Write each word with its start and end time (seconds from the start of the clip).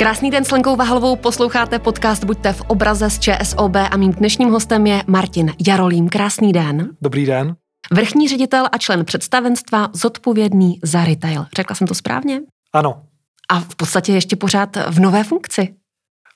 Krásný 0.00 0.30
den 0.30 0.44
s 0.44 0.50
Lenkou 0.50 0.76
Vahalovou, 0.76 1.16
posloucháte 1.16 1.78
podcast 1.78 2.24
Buďte 2.24 2.52
v 2.52 2.60
obraze 2.60 3.10
z 3.10 3.18
ČSOB 3.18 3.76
a 3.90 3.96
mým 3.96 4.12
dnešním 4.12 4.50
hostem 4.50 4.86
je 4.86 5.02
Martin 5.06 5.52
Jarolím. 5.66 6.08
Krásný 6.08 6.52
den. 6.52 6.88
Dobrý 7.02 7.26
den. 7.26 7.56
Vrchní 7.92 8.28
ředitel 8.28 8.66
a 8.72 8.78
člen 8.78 9.04
představenstva 9.04 9.88
zodpovědný 9.92 10.78
za 10.82 11.04
retail. 11.04 11.46
Řekla 11.56 11.76
jsem 11.76 11.86
to 11.86 11.94
správně? 11.94 12.40
Ano. 12.72 13.02
A 13.50 13.60
v 13.60 13.76
podstatě 13.76 14.12
ještě 14.12 14.36
pořád 14.36 14.76
v 14.90 15.00
nové 15.00 15.24
funkci. 15.24 15.74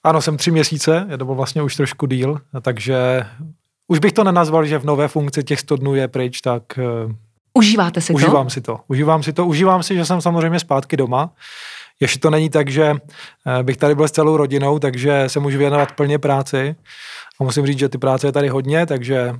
Ano, 0.02 0.22
jsem 0.22 0.36
tři 0.36 0.50
měsíce, 0.50 1.06
je 1.10 1.18
to 1.18 1.24
byl 1.24 1.34
vlastně 1.34 1.62
už 1.62 1.76
trošku 1.76 2.06
díl, 2.06 2.40
takže 2.62 3.26
už 3.88 3.98
bych 3.98 4.12
to 4.12 4.24
nenazval, 4.24 4.64
že 4.66 4.78
v 4.78 4.84
nové 4.84 5.08
funkci 5.08 5.44
těch 5.44 5.60
100 5.60 5.76
dnů 5.76 5.94
je 5.94 6.08
pryč, 6.08 6.40
tak... 6.40 6.62
eh, 6.78 7.14
Užíváte 7.54 8.00
si 8.00 8.12
užívám 8.12 8.46
to? 8.46 8.50
si 8.50 8.60
to. 8.60 8.80
Užívám 8.88 9.22
si 9.22 9.32
to. 9.32 9.46
Užívám 9.46 9.82
si, 9.82 9.94
že 9.94 10.04
jsem 10.04 10.20
samozřejmě 10.20 10.60
zpátky 10.60 10.96
doma. 10.96 11.30
Ještě 12.00 12.18
to 12.18 12.30
není 12.30 12.50
tak, 12.50 12.70
že 12.70 12.84
eh, 12.92 13.62
bych 13.62 13.76
tady 13.76 13.94
byl 13.94 14.08
s 14.08 14.12
celou 14.12 14.36
rodinou, 14.36 14.78
takže 14.78 15.24
se 15.26 15.40
můžu 15.40 15.58
věnovat 15.58 15.92
plně 15.92 16.18
práci. 16.18 16.76
A 17.40 17.44
musím 17.44 17.66
říct, 17.66 17.78
že 17.78 17.88
ty 17.88 17.98
práce 17.98 18.26
je 18.26 18.32
tady 18.32 18.48
hodně, 18.48 18.86
takže 18.86 19.32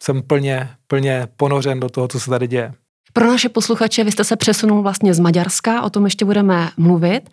jsem 0.00 0.22
plně, 0.22 0.70
plně 0.86 1.28
ponořen 1.36 1.80
do 1.80 1.88
toho, 1.88 2.08
co 2.08 2.20
se 2.20 2.30
tady 2.30 2.48
děje. 2.48 2.72
Pro 3.12 3.26
naše 3.26 3.48
posluchače, 3.48 4.04
vy 4.04 4.12
jste 4.12 4.24
se 4.24 4.36
přesunul 4.36 4.82
vlastně 4.82 5.14
z 5.14 5.20
Maďarska, 5.20 5.82
o 5.82 5.90
tom 5.90 6.04
ještě 6.04 6.24
budeme 6.24 6.70
mluvit, 6.76 7.30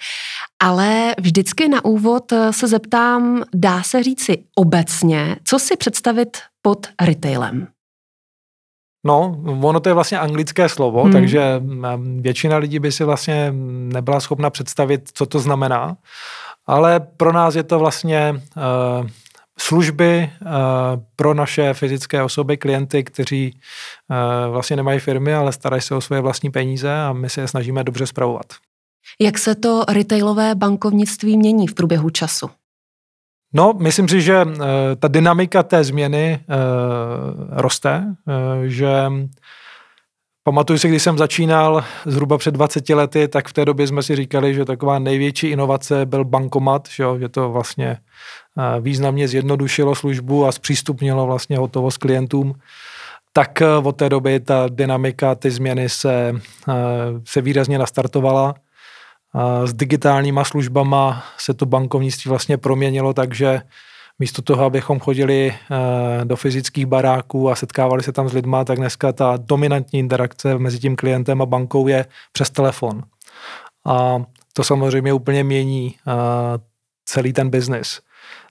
ale 0.62 1.16
vždycky 1.20 1.70
na 1.70 1.86
úvod 1.86 2.32
eh, 2.32 2.54
se 2.54 2.68
zeptám, 2.68 3.44
dá 3.56 3.84
se 3.84 4.04
říci 4.04 4.44
obecně, 4.56 5.36
co 5.44 5.60
si 5.60 5.78
představit 5.78 6.38
pod 6.62 6.88
retailem? 7.02 7.68
No, 9.04 9.42
ono 9.62 9.80
to 9.80 9.90
je 9.90 9.94
vlastně 9.94 10.20
anglické 10.20 10.70
slovo, 10.70 11.04
Hmm. 11.04 11.14
takže 11.14 11.60
mm, 11.60 12.22
většina 12.22 12.58
lidí 12.58 12.80
by 12.80 12.92
si 12.92 13.04
vlastně 13.04 13.52
nebyla 13.94 14.20
schopna 14.20 14.50
představit, 14.50 15.10
co 15.14 15.26
to 15.26 15.40
znamená. 15.40 15.98
Ale 16.68 17.00
pro 17.00 17.34
nás 17.34 17.56
je 17.56 17.64
to 17.64 17.80
vlastně 17.80 18.34
uh, 18.34 19.08
služby 19.60 20.30
uh, 20.42 20.48
pro 21.16 21.34
naše 21.34 21.74
fyzické 21.74 22.24
osoby, 22.24 22.58
klienty, 22.58 23.04
kteří 23.04 23.54
uh, 24.10 24.52
vlastně 24.54 24.76
nemají 24.76 25.00
firmy, 25.00 25.34
ale 25.34 25.52
starají 25.52 25.82
se 25.82 25.96
o 25.96 26.02
svoje 26.02 26.22
vlastní 26.22 26.52
peníze 26.52 26.94
a 26.94 27.14
my 27.14 27.30
se 27.30 27.42
je 27.42 27.48
snažíme 27.48 27.84
dobře 27.84 28.08
spravovat. 28.08 28.46
Jak 29.22 29.38
se 29.38 29.56
to 29.56 29.84
retailové 29.90 30.56
bankovnictví 30.56 31.38
mění 31.38 31.68
v 31.68 31.74
průběhu 31.74 32.10
času? 32.10 32.50
No, 33.54 33.74
myslím 33.80 34.08
si, 34.08 34.22
že 34.22 34.46
uh, 34.46 34.54
ta 35.00 35.08
dynamika 35.08 35.64
té 35.64 35.84
změny 35.84 36.40
uh, 36.48 37.48
roste, 37.50 38.04
uh, 38.28 38.64
že 38.64 39.10
Pamatuju 40.44 40.80
si, 40.80 40.88
když 40.88 41.04
jsem 41.04 41.18
začínal 41.18 41.84
zhruba 42.06 42.38
před 42.38 42.52
20 42.52 42.90
lety, 42.90 43.28
tak 43.28 43.48
v 43.48 43.54
té 43.54 43.66
době 43.66 43.88
jsme 43.88 44.04
si 44.04 44.16
říkali, 44.16 44.54
že 44.54 44.66
taková 44.66 45.00
největší 45.00 45.48
inovace 45.48 46.06
byl 46.06 46.26
bankomat, 46.26 46.88
že, 46.90 47.04
jo, 47.04 47.20
že 47.20 47.30
to 47.30 47.50
vlastně 47.50 47.98
eh, 48.58 48.82
významně 48.82 49.28
zjednodušilo 49.28 49.96
službu 49.96 50.46
a 50.46 50.52
zpřístupnilo 50.52 51.26
vlastně 51.26 51.58
hotovost 51.58 51.98
klientům. 51.98 52.54
Tak 53.34 53.62
eh, 53.62 53.68
od 53.84 53.92
té 53.92 54.10
doby 54.10 54.40
ta 54.40 54.68
dynamika, 54.70 55.36
ty 55.36 55.52
změny 55.52 55.90
se, 55.90 56.34
eh, 56.70 56.74
se 57.26 57.42
výrazně 57.42 57.78
nastartovala. 57.78 58.54
S 59.66 59.74
digitálníma 59.74 60.44
službama 60.44 61.24
se 61.38 61.54
to 61.54 61.66
bankovnictví 61.66 62.30
vlastně 62.30 62.58
proměnilo, 62.58 63.14
takže 63.14 63.62
místo 64.20 64.42
toho, 64.42 64.66
abychom 64.66 65.00
chodili 65.00 65.54
eh, 65.54 66.26
do 66.26 66.36
fyzických 66.36 66.86
baráků 66.86 67.50
a 67.50 67.56
setkávali 67.56 68.04
se 68.04 68.12
tam 68.12 68.30
s 68.30 68.34
lidma, 68.34 68.66
tak 68.66 68.78
dneska 68.78 69.12
ta 69.12 69.38
dominantní 69.38 70.00
interakce 70.00 70.58
mezi 70.58 70.80
tím 70.80 70.96
klientem 70.96 71.42
a 71.42 71.46
bankou 71.46 71.88
je 71.88 72.06
přes 72.32 72.50
telefon. 72.50 73.04
A 73.86 74.18
to 74.54 74.64
samozřejmě 74.64 75.14
úplně 75.14 75.44
mění 75.44 75.96
eh, 76.08 76.12
celý 77.06 77.34
ten 77.34 77.50
biznis. 77.50 78.00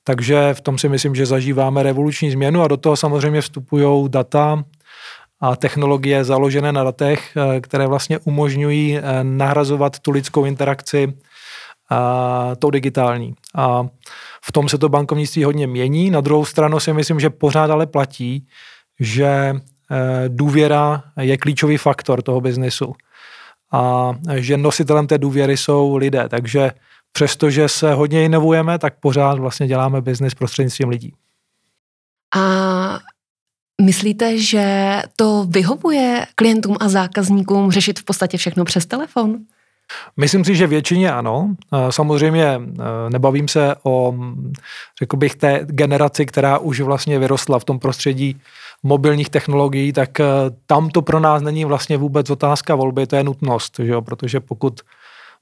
Takže 0.04 0.54
v 0.54 0.60
tom 0.60 0.78
si 0.78 0.88
myslím, 0.88 1.14
že 1.14 1.26
zažíváme 1.26 1.82
revoluční 1.82 2.30
změnu 2.30 2.62
a 2.62 2.68
do 2.68 2.76
toho 2.76 2.96
samozřejmě 2.96 3.40
vstupují 3.40 4.08
data 4.08 4.64
a 5.40 5.56
technologie 5.56 6.24
založené 6.24 6.72
na 6.72 6.84
datech, 6.84 7.36
eh, 7.36 7.60
které 7.60 7.86
vlastně 7.86 8.18
umožňují 8.18 8.98
eh, 8.98 9.02
nahrazovat 9.22 9.98
tu 9.98 10.10
lidskou 10.10 10.44
interakci 10.44 11.14
a 11.90 12.52
tou 12.58 12.70
digitální. 12.70 13.34
A 13.54 13.86
v 14.44 14.52
tom 14.52 14.68
se 14.68 14.78
to 14.78 14.88
bankovnictví 14.88 15.44
hodně 15.44 15.66
mění. 15.66 16.10
Na 16.10 16.20
druhou 16.20 16.44
stranu 16.44 16.80
si 16.80 16.92
myslím, 16.92 17.20
že 17.20 17.30
pořád 17.30 17.70
ale 17.70 17.86
platí, 17.86 18.46
že 19.00 19.26
eh, 19.26 20.24
důvěra 20.28 21.02
je 21.20 21.36
klíčový 21.36 21.76
faktor 21.76 22.22
toho 22.22 22.40
biznesu. 22.40 22.94
A 23.72 24.12
že 24.34 24.56
nositelem 24.56 25.06
té 25.06 25.18
důvěry 25.18 25.56
jsou 25.56 25.96
lidé. 25.96 26.28
Takže 26.28 26.72
přestože 27.12 27.68
se 27.68 27.94
hodně 27.94 28.24
inovujeme, 28.24 28.78
tak 28.78 28.94
pořád 29.00 29.38
vlastně 29.38 29.66
děláme 29.66 30.00
biznis 30.00 30.34
prostřednictvím 30.34 30.88
lidí. 30.88 31.14
A 32.36 32.40
myslíte, 33.80 34.38
že 34.38 34.96
to 35.16 35.46
vyhovuje 35.48 36.26
klientům 36.34 36.76
a 36.80 36.88
zákazníkům 36.88 37.70
řešit 37.70 37.98
v 37.98 38.04
podstatě 38.04 38.36
všechno 38.36 38.64
přes 38.64 38.86
telefon? 38.86 39.38
Myslím 40.16 40.44
si, 40.44 40.56
že 40.56 40.66
většině 40.66 41.12
ano. 41.12 41.54
Eh, 41.72 41.92
Samozřejmě 41.92 42.44
eh, 42.44 42.60
nebavím 43.10 43.48
se 43.48 43.74
o, 43.82 44.12
mm, 44.12 44.52
řekl 44.98 45.16
bych, 45.16 45.34
té 45.34 45.60
generaci, 45.64 46.26
která 46.26 46.58
už 46.58 46.80
vlastně 46.80 47.18
vyrostla 47.18 47.58
v 47.58 47.64
tom 47.64 47.78
prostředí 47.78 48.40
mobilních 48.82 49.28
technologií, 49.28 49.92
tak 49.92 50.20
eh, 50.20 50.24
tam 50.66 50.90
to 50.90 51.02
pro 51.02 51.20
nás 51.20 51.42
není 51.42 51.64
vlastně 51.64 51.96
vůbec 51.96 52.30
otázka 52.30 52.74
volby, 52.74 53.06
to 53.06 53.16
je 53.16 53.24
nutnost, 53.24 53.80
že 53.82 53.92
jo? 53.92 54.02
protože 54.02 54.40
pokud, 54.40 54.80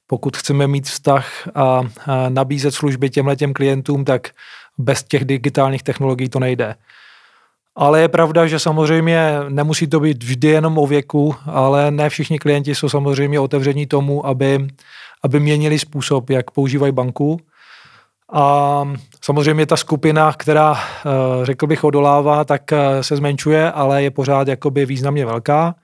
pokud 0.06 0.36
chceme 0.36 0.66
mít 0.66 0.86
vztah 0.86 1.48
a, 1.54 1.62
a 1.62 1.82
nabízet 2.28 2.74
služby 2.74 3.10
těmhle 3.10 3.36
těm 3.36 3.52
klientům, 3.52 4.04
tak 4.04 4.28
bez 4.78 5.02
těch 5.02 5.24
digitálních 5.24 5.82
technologií 5.82 6.28
to 6.28 6.40
nejde. 6.40 6.74
Ale 7.78 8.00
je 8.00 8.08
pravda, 8.08 8.46
že 8.46 8.58
samozřejmě 8.58 9.18
nemusí 9.48 9.86
to 9.86 10.00
být 10.00 10.24
vždy 10.24 10.48
jenom 10.48 10.78
o 10.78 10.86
věku, 10.86 11.34
ale 11.46 11.90
ne 11.90 12.10
všichni 12.10 12.38
klienti 12.38 12.74
jsou 12.74 12.88
samozřejmě 12.88 13.40
otevření 13.40 13.86
tomu, 13.86 14.26
aby, 14.26 14.68
aby 15.22 15.40
měnili 15.40 15.78
způsob, 15.78 16.30
jak 16.30 16.50
používají 16.50 16.92
banku. 16.92 17.40
A 18.32 18.84
samozřejmě 19.24 19.66
ta 19.66 19.76
skupina, 19.76 20.32
která, 20.32 20.74
eh, 20.74 21.10
řekl 21.46 21.66
bych, 21.66 21.84
odolává, 21.84 22.44
tak 22.44 22.72
eh, 22.72 23.02
se 23.02 23.16
zmenšuje, 23.16 23.72
ale 23.72 24.02
je 24.02 24.10
pořád 24.10 24.48
jakoby 24.48 24.86
významně 24.86 25.26
velká. 25.26 25.74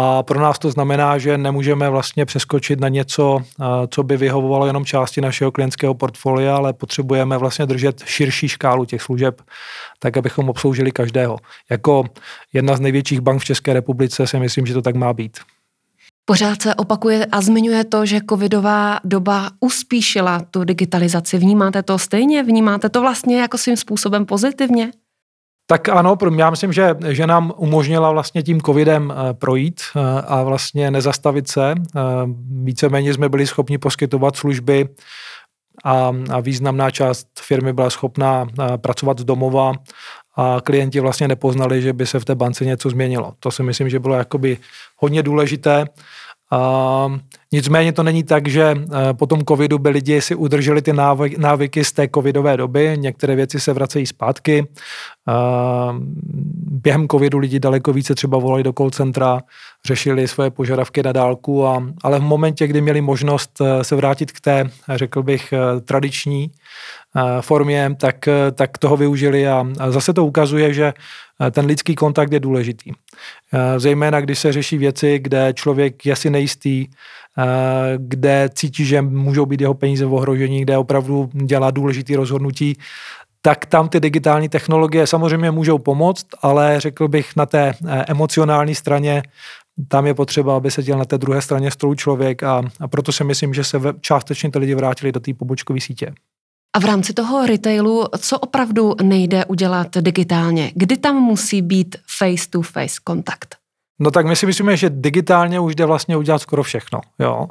A 0.00 0.22
pro 0.22 0.40
nás 0.40 0.58
to 0.58 0.70
znamená, 0.70 1.18
že 1.18 1.38
nemůžeme 1.38 1.90
vlastně 1.90 2.26
přeskočit 2.26 2.80
na 2.80 2.88
něco, 2.88 3.38
eh, 3.42 3.64
co 3.90 4.02
by 4.02 4.16
vyhovovalo 4.16 4.66
jenom 4.66 4.84
části 4.84 5.20
našeho 5.20 5.52
klientského 5.52 5.94
portfolia, 5.94 6.56
ale 6.56 6.72
potřebujeme 6.72 7.38
vlastně 7.38 7.66
držet 7.66 8.02
širší 8.04 8.48
škálu 8.48 8.84
těch 8.84 9.02
služeb, 9.02 9.42
tak 9.98 10.16
abychom 10.16 10.48
obsloužili 10.48 10.92
každého. 10.92 11.36
Jako 11.70 12.04
jedna 12.52 12.76
z 12.76 12.80
největších 12.80 13.20
bank 13.20 13.40
v 13.40 13.44
České 13.44 13.72
republice 13.72 14.26
si 14.26 14.38
myslím, 14.38 14.66
že 14.66 14.74
to 14.74 14.82
tak 14.82 14.94
má 14.94 15.12
být. 15.12 15.38
Pořád 16.24 16.62
se 16.62 16.74
opakuje 16.74 17.26
a 17.26 17.40
zmiňuje 17.40 17.84
to, 17.84 18.06
že 18.06 18.20
covidová 18.30 19.00
doba 19.04 19.50
uspíšila 19.60 20.40
tu 20.50 20.64
digitalizaci. 20.64 21.38
Vnímáte 21.38 21.82
to 21.82 21.98
stejně? 21.98 22.42
Vnímáte 22.42 22.88
to 22.88 23.00
vlastně 23.00 23.40
jako 23.40 23.58
svým 23.58 23.76
způsobem 23.76 24.26
pozitivně? 24.26 24.90
Tak 25.70 25.88
ano, 25.88 26.16
já 26.36 26.50
myslím, 26.50 26.72
že, 26.72 26.96
že 27.08 27.26
nám 27.26 27.52
umožnila 27.56 28.12
vlastně 28.12 28.42
tím 28.42 28.60
covidem 28.60 29.12
eh, 29.12 29.34
projít 29.34 29.80
eh, 29.96 30.00
a 30.26 30.42
vlastně 30.42 30.90
nezastavit 30.90 31.48
se. 31.48 31.70
Eh, 31.70 32.00
Víceméně 32.62 33.14
jsme 33.14 33.28
byli 33.28 33.46
schopni 33.46 33.78
poskytovat 33.78 34.36
služby 34.36 34.88
a, 35.84 36.12
a 36.30 36.40
významná 36.40 36.90
část 36.90 37.26
firmy 37.40 37.72
byla 37.72 37.90
schopná 37.90 38.46
pracovat 38.76 39.18
z 39.18 39.24
domova 39.24 39.72
a 40.36 40.56
klienti 40.64 41.00
vlastně 41.00 41.28
nepoznali, 41.28 41.82
že 41.82 41.92
by 41.92 42.06
se 42.06 42.20
v 42.20 42.24
té 42.24 42.34
bance 42.34 42.64
něco 42.64 42.90
změnilo. 42.90 43.32
To 43.40 43.50
si 43.50 43.62
myslím, 43.62 43.88
že 43.88 43.98
bylo 43.98 44.14
jakoby 44.14 44.58
hodně 44.96 45.22
důležité. 45.22 45.84
A 46.50 47.20
nicméně 47.52 47.92
to 47.92 48.02
není 48.02 48.24
tak, 48.24 48.48
že 48.48 48.62
eh, 48.62 49.14
po 49.14 49.26
tom 49.26 49.44
covidu 49.44 49.78
by 49.78 49.88
lidi 49.88 50.20
si 50.20 50.34
udrželi 50.34 50.82
ty 50.82 50.92
návyky, 50.92 51.36
návyky 51.38 51.84
z 51.84 51.92
té 51.92 52.08
covidové 52.14 52.56
doby, 52.56 52.96
některé 52.96 53.36
věci 53.36 53.60
se 53.60 53.72
vracejí 53.72 54.06
zpátky. 54.06 54.66
A 55.26 55.96
Během 56.70 57.08
covidu 57.08 57.38
lidi 57.38 57.60
daleko 57.60 57.92
více 57.92 58.14
třeba 58.14 58.38
volali 58.38 58.62
do 58.62 58.72
call 58.72 58.90
centra, 58.90 59.40
řešili 59.86 60.28
svoje 60.28 60.50
požadavky 60.50 61.02
na 61.02 61.12
dálku, 61.12 61.66
a, 61.66 61.82
ale 62.02 62.18
v 62.18 62.22
momentě, 62.22 62.66
kdy 62.66 62.80
měli 62.80 63.00
možnost 63.00 63.50
eh, 63.60 63.84
se 63.84 63.96
vrátit 63.96 64.32
k 64.32 64.40
té, 64.40 64.70
řekl 64.94 65.22
bych, 65.22 65.52
eh, 65.52 65.80
tradiční 65.80 66.50
formě, 67.40 67.96
tak, 68.00 68.28
eh, 68.28 68.52
tak 68.52 68.78
toho 68.78 68.96
využili 68.96 69.48
a, 69.48 69.66
zase 69.88 70.12
to 70.12 70.24
ukazuje, 70.24 70.72
že 70.74 70.92
eh, 71.40 71.50
ten 71.50 71.66
lidský 71.66 71.94
kontakt 71.94 72.32
je 72.32 72.40
důležitý. 72.40 72.92
Eh, 73.52 73.80
Zejména, 73.80 74.20
když 74.20 74.38
se 74.38 74.52
řeší 74.52 74.78
věci, 74.78 75.18
kde 75.18 75.52
člověk 75.54 76.06
je 76.06 76.16
si 76.16 76.30
nejistý, 76.30 76.86
eh, 76.86 77.44
kde 77.96 78.48
cítí, 78.54 78.84
že 78.84 79.02
můžou 79.02 79.46
být 79.46 79.60
jeho 79.60 79.74
peníze 79.74 80.06
v 80.06 80.14
ohrožení, 80.14 80.62
kde 80.62 80.78
opravdu 80.78 81.30
dělá 81.32 81.70
důležitý 81.70 82.16
rozhodnutí, 82.16 82.78
tak 83.42 83.66
tam 83.66 83.88
ty 83.88 84.00
digitální 84.00 84.48
technologie 84.48 85.06
samozřejmě 85.06 85.50
můžou 85.50 85.78
pomoct, 85.78 86.26
ale 86.42 86.80
řekl 86.80 87.08
bych 87.08 87.36
na 87.36 87.46
té 87.46 87.72
eh, 87.86 88.04
emocionální 88.08 88.74
straně 88.74 89.22
tam 89.88 90.06
je 90.06 90.14
potřeba, 90.14 90.56
aby 90.56 90.70
se 90.70 90.82
dělal 90.82 90.98
na 90.98 91.04
té 91.04 91.18
druhé 91.18 91.42
straně 91.42 91.70
stolu 91.70 91.94
člověk 91.94 92.42
a, 92.42 92.62
a 92.80 92.88
proto 92.88 93.12
si 93.12 93.24
myslím, 93.24 93.54
že 93.54 93.64
se 93.64 93.80
částečně 94.00 94.50
ty 94.50 94.58
lidi 94.58 94.74
vrátili 94.74 95.12
do 95.12 95.20
té 95.20 95.34
pobočkové 95.34 95.80
sítě. 95.80 96.14
A 96.78 96.80
v 96.80 96.84
rámci 96.84 97.12
toho 97.12 97.46
retailu, 97.46 98.04
co 98.18 98.38
opravdu 98.38 98.94
nejde 99.02 99.44
udělat 99.44 99.88
digitálně? 100.00 100.72
Kdy 100.74 100.96
tam 100.96 101.16
musí 101.16 101.62
být 101.62 101.96
face-to-face 102.18 102.94
kontakt? 103.04 103.56
No 103.98 104.10
tak 104.10 104.26
my 104.26 104.36
si 104.36 104.46
myslíme, 104.46 104.76
že 104.76 104.90
digitálně 104.90 105.60
už 105.60 105.74
jde 105.74 105.86
vlastně 105.86 106.16
udělat 106.16 106.38
skoro 106.38 106.62
všechno. 106.62 107.00
Jo. 107.18 107.46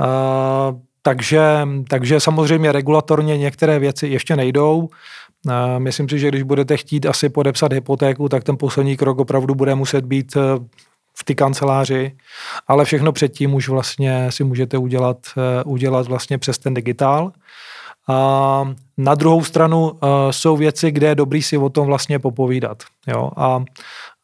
Uh, 0.00 0.80
takže, 1.02 1.68
takže 1.88 2.20
samozřejmě 2.20 2.72
regulatorně 2.72 3.38
některé 3.38 3.78
věci 3.78 4.06
ještě 4.06 4.36
nejdou. 4.36 4.78
Uh, 4.78 5.52
myslím 5.78 6.08
si, 6.08 6.18
že 6.18 6.28
když 6.28 6.42
budete 6.42 6.76
chtít 6.76 7.06
asi 7.06 7.28
podepsat 7.28 7.72
hypotéku, 7.72 8.28
tak 8.28 8.44
ten 8.44 8.56
poslední 8.56 8.96
krok 8.96 9.18
opravdu 9.18 9.54
bude 9.54 9.74
muset 9.74 10.04
být 10.04 10.34
v 11.16 11.24
ty 11.24 11.34
kanceláři, 11.34 12.16
ale 12.66 12.84
všechno 12.84 13.12
předtím 13.12 13.54
už 13.54 13.68
vlastně 13.68 14.26
si 14.30 14.44
můžete 14.44 14.78
udělat, 14.78 15.16
udělat 15.64 16.06
vlastně 16.06 16.38
přes 16.38 16.58
ten 16.58 16.74
digitál. 16.74 17.32
A 18.08 18.74
na 18.98 19.14
druhou 19.14 19.44
stranu 19.44 19.90
uh, 19.90 19.98
jsou 20.30 20.56
věci, 20.56 20.90
kde 20.90 21.06
je 21.06 21.14
dobrý 21.14 21.42
si 21.42 21.58
o 21.58 21.68
tom 21.68 21.86
vlastně 21.86 22.18
popovídat. 22.18 22.82
Jo? 23.06 23.30
A, 23.36 23.64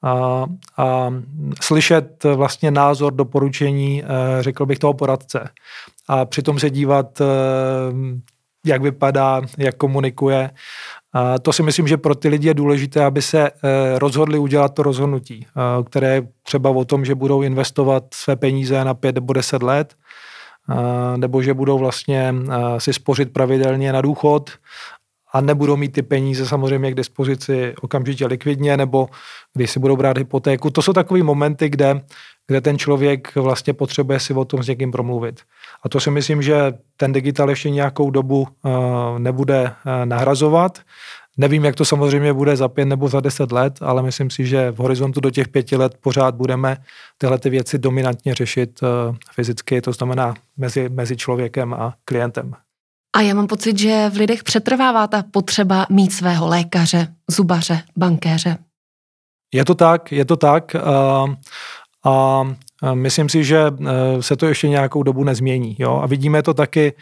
a, 0.03 0.45
a 0.77 1.13
slyšet 1.61 2.25
vlastně 2.25 2.71
názor, 2.71 3.13
doporučení, 3.13 4.03
uh, 4.03 4.09
řekl 4.41 4.67
bych, 4.67 4.79
toho 4.79 4.95
poradce. 4.95 5.51
A 6.09 6.25
přitom 6.25 6.59
se 6.59 6.71
dívat, 6.71 7.21
uh, 7.21 7.27
jak 8.67 8.83
vypadá, 8.83 9.43
jak 9.59 9.77
komunikuje. 9.77 10.51
A 11.13 11.39
to 11.39 11.53
si 11.53 11.63
myslím, 11.63 11.89
že 11.89 11.97
pro 11.97 12.15
ty 12.15 12.29
lidi 12.29 12.49
je 12.49 12.55
důležité, 12.55 13.05
aby 13.05 13.23
se 13.23 13.51
rozhodli 13.97 14.39
udělat 14.39 14.75
to 14.75 14.83
rozhodnutí, 14.83 15.47
které 15.87 16.23
třeba 16.43 16.71
o 16.71 16.85
tom, 16.85 17.05
že 17.05 17.15
budou 17.15 17.43
investovat 17.43 18.05
své 18.15 18.37
peníze 18.37 18.85
na 18.85 18.95
pět 18.95 19.15
nebo 19.15 19.33
deset 19.33 19.63
let 19.63 19.95
nebo 21.17 21.43
že 21.43 21.55
budou 21.55 21.79
vlastně 21.79 22.35
si 22.79 22.93
spořit 22.93 23.33
pravidelně 23.33 23.93
na 23.93 24.01
důchod 24.01 24.51
a 25.33 25.41
nebudou 25.41 25.77
mít 25.77 25.93
ty 25.93 26.03
peníze 26.03 26.47
samozřejmě 26.47 26.91
k 26.91 26.95
dispozici 26.95 27.75
okamžitě 27.81 28.27
likvidně, 28.27 28.77
nebo 28.77 29.09
když 29.55 29.71
si 29.71 29.81
budou 29.81 29.97
brát 29.97 30.19
hypotéku. 30.19 30.71
To 30.71 30.83
jsou 30.83 30.93
takové 30.93 31.23
momenty, 31.23 31.69
kde, 31.69 32.01
kde 32.47 32.61
ten 32.61 32.79
člověk 32.79 33.35
vlastně 33.35 33.73
potřebuje 33.73 34.21
si 34.21 34.35
o 34.35 34.45
tom 34.45 34.63
s 34.63 34.69
někým 34.69 34.93
promluvit. 34.93 35.41
A 35.85 35.89
to 35.89 36.01
si 36.01 36.11
myslím, 36.11 36.43
že 36.43 36.73
ten 36.97 37.13
digital 37.13 37.51
ještě 37.51 37.71
nějakou 37.71 38.11
dobu 38.11 38.49
nebude 39.19 39.73
nahrazovat. 40.05 40.79
Nevím, 41.41 41.65
jak 41.65 41.75
to 41.75 41.85
samozřejmě 41.85 42.33
bude 42.33 42.57
za 42.57 42.69
pět 42.69 42.85
nebo 42.85 43.09
za 43.09 43.21
deset 43.21 43.53
let, 43.53 43.79
ale 43.81 44.03
myslím 44.03 44.31
si, 44.31 44.47
že 44.47 44.71
v 44.71 44.77
horizontu 44.77 45.21
do 45.21 45.31
těch 45.31 45.49
pěti 45.49 45.77
let 45.77 45.95
pořád 46.01 46.35
budeme 46.35 46.77
tyhle 47.19 47.39
ty 47.39 47.51
věci 47.51 47.79
dominantně 47.79 48.35
řešit 48.35 48.81
uh, 48.83 49.17
fyzicky, 49.33 49.81
to 49.81 49.93
znamená 49.93 50.35
mezi, 50.57 50.89
mezi 50.89 51.17
člověkem 51.17 51.75
a 51.75 51.95
klientem. 52.05 52.53
A 53.17 53.21
já 53.21 53.35
mám 53.35 53.47
pocit, 53.47 53.79
že 53.79 54.11
v 54.11 54.17
lidech 54.17 54.45
přetrvává 54.45 55.07
ta 55.07 55.23
potřeba 55.31 55.87
mít 55.91 56.13
svého 56.13 56.49
lékaře, 56.49 57.09
zubaře, 57.31 57.83
bankéře. 57.97 58.59
Je 59.55 59.65
to 59.65 59.75
tak, 59.75 60.13
je 60.13 60.25
to 60.25 60.37
tak. 60.37 60.77
Uh, 61.25 61.35
a 62.05 62.43
myslím 62.95 63.29
si, 63.29 63.45
že 63.45 63.59
eh, 63.67 64.23
se 64.23 64.37
to 64.37 64.47
ještě 64.47 64.69
nějakou 64.69 65.03
dobu 65.03 65.25
nezmění. 65.25 65.77
Jo? 65.79 66.01
A 66.03 66.07
vidíme 66.07 66.43
to 66.43 66.55
taky 66.55 66.93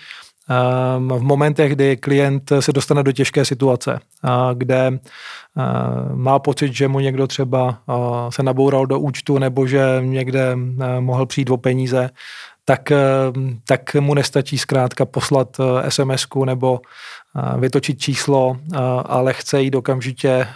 v 0.98 1.22
momentech, 1.22 1.72
kdy 1.72 1.96
klient 1.96 2.52
se 2.60 2.72
dostane 2.72 3.02
do 3.02 3.12
těžké 3.12 3.44
situace, 3.44 4.00
kde 4.54 4.86
ehm, 4.86 4.98
má 6.14 6.38
pocit, 6.38 6.74
že 6.74 6.88
mu 6.88 7.00
někdo 7.00 7.26
třeba 7.26 7.78
se 8.30 8.42
naboural 8.42 8.86
do 8.86 8.98
účtu 8.98 9.38
nebo 9.38 9.66
že 9.66 9.82
někde 10.00 10.56
mohl 11.00 11.26
přijít 11.26 11.50
o 11.50 11.56
peníze, 11.56 12.10
tak, 12.64 12.92
ehm, 12.92 13.58
tak 13.66 13.94
mu 13.94 14.14
nestačí 14.14 14.58
zkrátka 14.58 15.04
poslat 15.04 15.56
sms 15.88 16.26
nebo 16.44 16.80
vytočit 17.58 18.00
číslo, 18.00 18.56
ale 19.04 19.32
chce 19.32 19.62
jít 19.62 19.74
okamžitě 19.74 20.48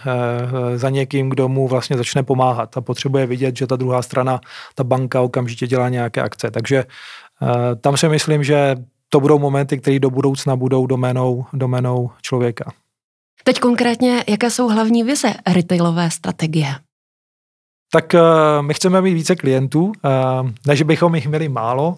za 0.75 0.89
někým, 0.89 1.29
kdo 1.29 1.49
mu 1.49 1.67
vlastně 1.67 1.97
začne 1.97 2.23
pomáhat 2.23 2.77
a 2.77 2.81
potřebuje 2.81 3.25
vidět, 3.25 3.57
že 3.57 3.67
ta 3.67 3.75
druhá 3.75 4.01
strana, 4.01 4.41
ta 4.75 4.83
banka 4.83 5.21
okamžitě 5.21 5.67
dělá 5.67 5.89
nějaké 5.89 6.21
akce. 6.21 6.51
Takže 6.51 6.85
tam 7.81 7.97
si 7.97 8.09
myslím, 8.09 8.43
že 8.43 8.75
to 9.13 9.19
budou 9.19 9.39
momenty, 9.39 9.77
které 9.77 9.99
do 9.99 10.09
budoucna 10.09 10.55
budou 10.55 10.87
domenou, 10.87 11.45
domenou 11.53 12.11
člověka. 12.21 12.71
Teď 13.43 13.59
konkrétně, 13.59 14.23
jaké 14.27 14.49
jsou 14.49 14.67
hlavní 14.67 15.03
vize 15.03 15.33
retailové 15.47 16.11
strategie? 16.11 16.75
Tak 17.91 18.13
uh, 18.13 18.19
my 18.61 18.73
chceme 18.73 19.01
mít 19.01 19.13
více 19.13 19.35
klientů, 19.35 19.83
uh, 19.85 20.49
ne, 20.67 20.75
že 20.75 20.83
bychom 20.83 21.15
jich 21.15 21.27
měli 21.27 21.49
málo. 21.49 21.97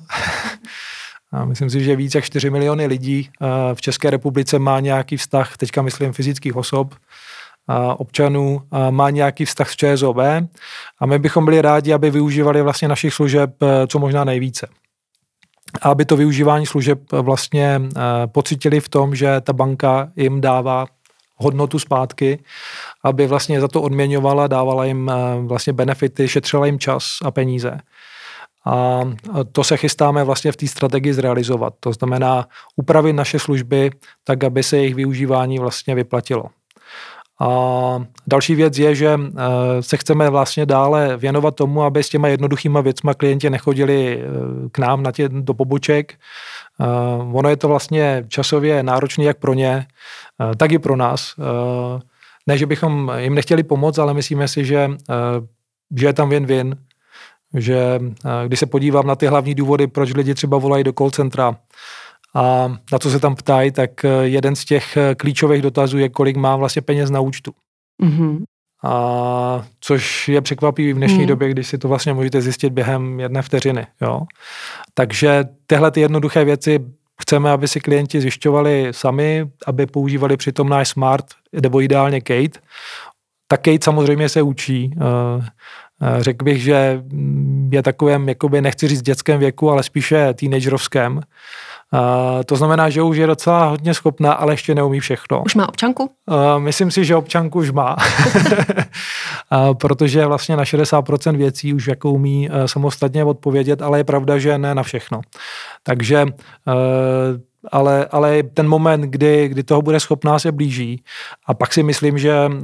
Myslím 1.45 1.69
si, 1.69 1.83
že 1.83 1.95
více 1.95 2.17
jak 2.17 2.25
4 2.25 2.49
miliony 2.49 2.85
lidí 2.85 3.29
uh, 3.39 3.47
v 3.73 3.81
České 3.81 4.09
republice 4.09 4.59
má 4.59 4.79
nějaký 4.79 5.17
vztah, 5.17 5.57
teďka 5.57 5.81
myslím 5.81 6.13
fyzických 6.13 6.55
osob, 6.55 6.95
občanů 7.97 8.61
má 8.89 9.09
nějaký 9.09 9.45
vztah 9.45 9.71
s 9.71 9.75
ČSOB 9.75 10.17
a 10.99 11.05
my 11.05 11.19
bychom 11.19 11.45
byli 11.45 11.61
rádi, 11.61 11.93
aby 11.93 12.09
využívali 12.09 12.61
vlastně 12.61 12.87
našich 12.87 13.13
služeb 13.13 13.55
co 13.87 13.99
možná 13.99 14.23
nejvíce 14.23 14.67
aby 15.81 16.05
to 16.05 16.17
využívání 16.17 16.65
služeb 16.65 16.99
vlastně 17.11 17.81
eh, 17.81 17.99
pocitili 18.27 18.79
v 18.79 18.89
tom, 18.89 19.15
že 19.15 19.41
ta 19.41 19.53
banka 19.53 20.11
jim 20.15 20.41
dává 20.41 20.85
hodnotu 21.35 21.79
zpátky, 21.79 22.39
aby 23.03 23.27
vlastně 23.27 23.61
za 23.61 23.67
to 23.67 23.81
odměňovala, 23.81 24.47
dávala 24.47 24.85
jim 24.85 25.09
eh, 25.09 25.13
vlastně 25.41 25.73
benefity, 25.73 26.27
šetřila 26.27 26.65
jim 26.65 26.79
čas 26.79 27.17
a 27.25 27.31
peníze. 27.31 27.79
A 28.65 29.01
to 29.51 29.63
se 29.63 29.77
chystáme 29.77 30.23
vlastně 30.23 30.51
v 30.51 30.55
té 30.55 30.67
strategii 30.67 31.13
zrealizovat. 31.13 31.73
To 31.79 31.93
znamená 31.93 32.47
upravit 32.75 33.13
naše 33.13 33.39
služby 33.39 33.91
tak, 34.23 34.43
aby 34.43 34.63
se 34.63 34.77
jejich 34.77 34.95
využívání 34.95 35.59
vlastně 35.59 35.95
vyplatilo. 35.95 36.45
A 37.41 38.05
další 38.27 38.55
věc 38.55 38.77
je, 38.77 38.95
že 38.95 39.19
eh, 39.19 39.83
se 39.83 39.97
chceme 39.97 40.29
vlastně 40.29 40.65
dále 40.65 41.17
věnovat 41.17 41.55
tomu, 41.55 41.83
aby 41.83 42.03
s 42.03 42.09
těma 42.09 42.27
jednoduchýma 42.27 42.81
věcma 42.81 43.13
klienti 43.13 43.49
nechodili 43.49 44.19
eh, 44.19 44.69
k 44.71 44.79
nám 44.79 45.03
na 45.03 45.11
tě, 45.11 45.29
do 45.29 45.53
poboček. 45.53 46.13
Eh, 46.13 46.85
ono 47.33 47.49
je 47.49 47.57
to 47.57 47.67
vlastně 47.67 48.25
časově 48.27 48.83
náročné 48.83 49.23
jak 49.23 49.39
pro 49.39 49.53
ně, 49.53 49.87
tak 50.57 50.71
i 50.71 50.79
pro 50.79 50.95
nás. 50.95 51.35
Ne, 52.47 52.57
že 52.57 52.65
bychom 52.65 53.11
jim 53.17 53.35
nechtěli 53.35 53.63
pomoct, 53.63 53.97
ale 53.97 54.13
myslíme 54.13 54.47
si, 54.47 54.65
že, 54.65 54.89
že 55.97 56.05
je 56.05 56.13
tam 56.13 56.29
win-win, 56.29 56.75
že 57.53 57.99
když 58.47 58.59
se 58.59 58.65
podívám 58.65 59.07
na 59.07 59.15
ty 59.15 59.27
hlavní 59.27 59.55
důvody, 59.55 59.87
proč 59.87 60.13
lidi 60.13 60.33
třeba 60.33 60.57
volají 60.57 60.83
do 60.83 60.93
call 60.93 61.11
centra, 61.11 61.55
a 62.35 62.67
na 62.91 62.99
co 62.99 63.11
se 63.11 63.19
tam 63.19 63.35
ptají, 63.35 63.71
tak 63.71 64.05
eh, 64.05 64.09
jeden 64.23 64.55
z 64.55 64.65
těch 64.65 64.97
eh, 64.97 65.15
klíčových 65.15 65.61
dotazů 65.61 65.97
je, 65.97 66.09
kolik 66.09 66.37
má 66.37 66.55
vlastně 66.55 66.81
peněz 66.81 67.09
na 67.09 67.19
účtu. 67.19 67.51
Mm-hmm. 68.03 68.43
A 68.83 69.65
což 69.79 70.27
je 70.27 70.41
překvapivý 70.41 70.93
v 70.93 70.97
dnešní 70.97 71.19
mm. 71.19 71.27
době, 71.27 71.49
když 71.49 71.67
si 71.67 71.77
to 71.77 71.87
vlastně 71.87 72.13
můžete 72.13 72.41
zjistit 72.41 72.69
během 72.69 73.19
jedné 73.19 73.41
vteřiny. 73.41 73.87
Jo. 74.01 74.21
Takže 74.93 75.43
tyhle 75.65 75.91
ty 75.91 76.01
jednoduché 76.01 76.45
věci 76.45 76.79
chceme, 77.21 77.51
aby 77.51 77.67
si 77.67 77.79
klienti 77.79 78.21
zjišťovali 78.21 78.87
sami, 78.91 79.45
aby 79.67 79.85
používali 79.85 80.37
přitom 80.37 80.69
náš 80.69 80.89
smart, 80.89 81.25
nebo 81.61 81.81
ideálně 81.81 82.21
Kate. 82.21 82.59
Tak 83.47 83.61
Kate 83.61 83.83
samozřejmě 83.83 84.29
se 84.29 84.41
učí. 84.41 84.91
Eh, 86.01 86.23
řekl 86.23 86.45
bych, 86.45 86.61
že 86.61 87.03
je 87.71 87.83
takovém, 87.83 88.29
jakoby 88.29 88.61
nechci 88.61 88.87
říct 88.87 89.01
dětském 89.01 89.39
věku, 89.39 89.71
ale 89.71 89.83
spíše 89.83 90.33
teenagerovském. 90.33 91.21
Uh, 91.93 92.43
to 92.45 92.55
znamená, 92.55 92.89
že 92.89 93.01
už 93.01 93.17
je 93.17 93.27
docela 93.27 93.65
hodně 93.65 93.93
schopná, 93.93 94.33
ale 94.33 94.53
ještě 94.53 94.75
neumí 94.75 94.99
všechno. 94.99 95.43
Už 95.45 95.55
má 95.55 95.69
občanku? 95.69 96.03
Uh, 96.03 96.59
myslím 96.59 96.91
si, 96.91 97.05
že 97.05 97.15
občanku 97.15 97.59
už 97.59 97.71
má. 97.71 97.95
uh, 99.51 99.73
protože 99.73 100.25
vlastně 100.25 100.55
na 100.55 100.63
60% 100.63 101.37
věcí 101.37 101.73
už 101.73 101.87
jako 101.87 102.11
umí 102.11 102.49
uh, 102.49 102.65
samostatně 102.65 103.23
odpovědět, 103.23 103.81
ale 103.81 103.99
je 103.99 104.03
pravda, 104.03 104.37
že 104.37 104.57
ne 104.57 104.75
na 104.75 104.83
všechno. 104.83 105.21
Takže 105.83 106.23
uh, 106.23 106.33
ale, 107.71 108.05
ale 108.11 108.43
ten 108.43 108.67
moment, 108.67 109.01
kdy, 109.01 109.47
kdy 109.47 109.63
toho 109.63 109.81
bude 109.81 109.99
schopná, 109.99 110.39
se 110.39 110.51
blíží. 110.51 111.03
A 111.45 111.53
pak 111.53 111.73
si 111.73 111.83
myslím, 111.83 112.17
že 112.17 112.31
eh, 112.31 112.61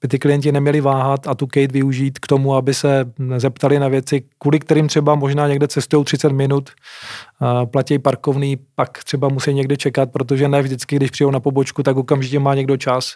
by 0.00 0.08
ty 0.08 0.18
klienti 0.18 0.52
neměli 0.52 0.80
váhat 0.80 1.28
a 1.28 1.34
tu 1.34 1.46
Kate 1.46 1.66
využít 1.66 2.18
k 2.18 2.26
tomu, 2.26 2.54
aby 2.54 2.74
se 2.74 3.04
zeptali 3.36 3.78
na 3.78 3.88
věci, 3.88 4.24
kvůli 4.38 4.58
kterým 4.58 4.88
třeba 4.88 5.14
možná 5.14 5.48
někde 5.48 5.68
cestují 5.68 6.04
30 6.04 6.32
minut, 6.32 6.70
eh, 6.70 7.66
platí 7.66 7.98
parkovný, 7.98 8.58
pak 8.74 9.04
třeba 9.04 9.28
musí 9.28 9.54
někde 9.54 9.76
čekat, 9.76 10.12
protože 10.12 10.48
ne 10.48 10.62
vždycky, 10.62 10.96
když 10.96 11.10
přijou 11.10 11.30
na 11.30 11.40
pobočku, 11.40 11.82
tak 11.82 11.96
okamžitě 11.96 12.38
má 12.38 12.54
někdo 12.54 12.76
čas. 12.76 13.14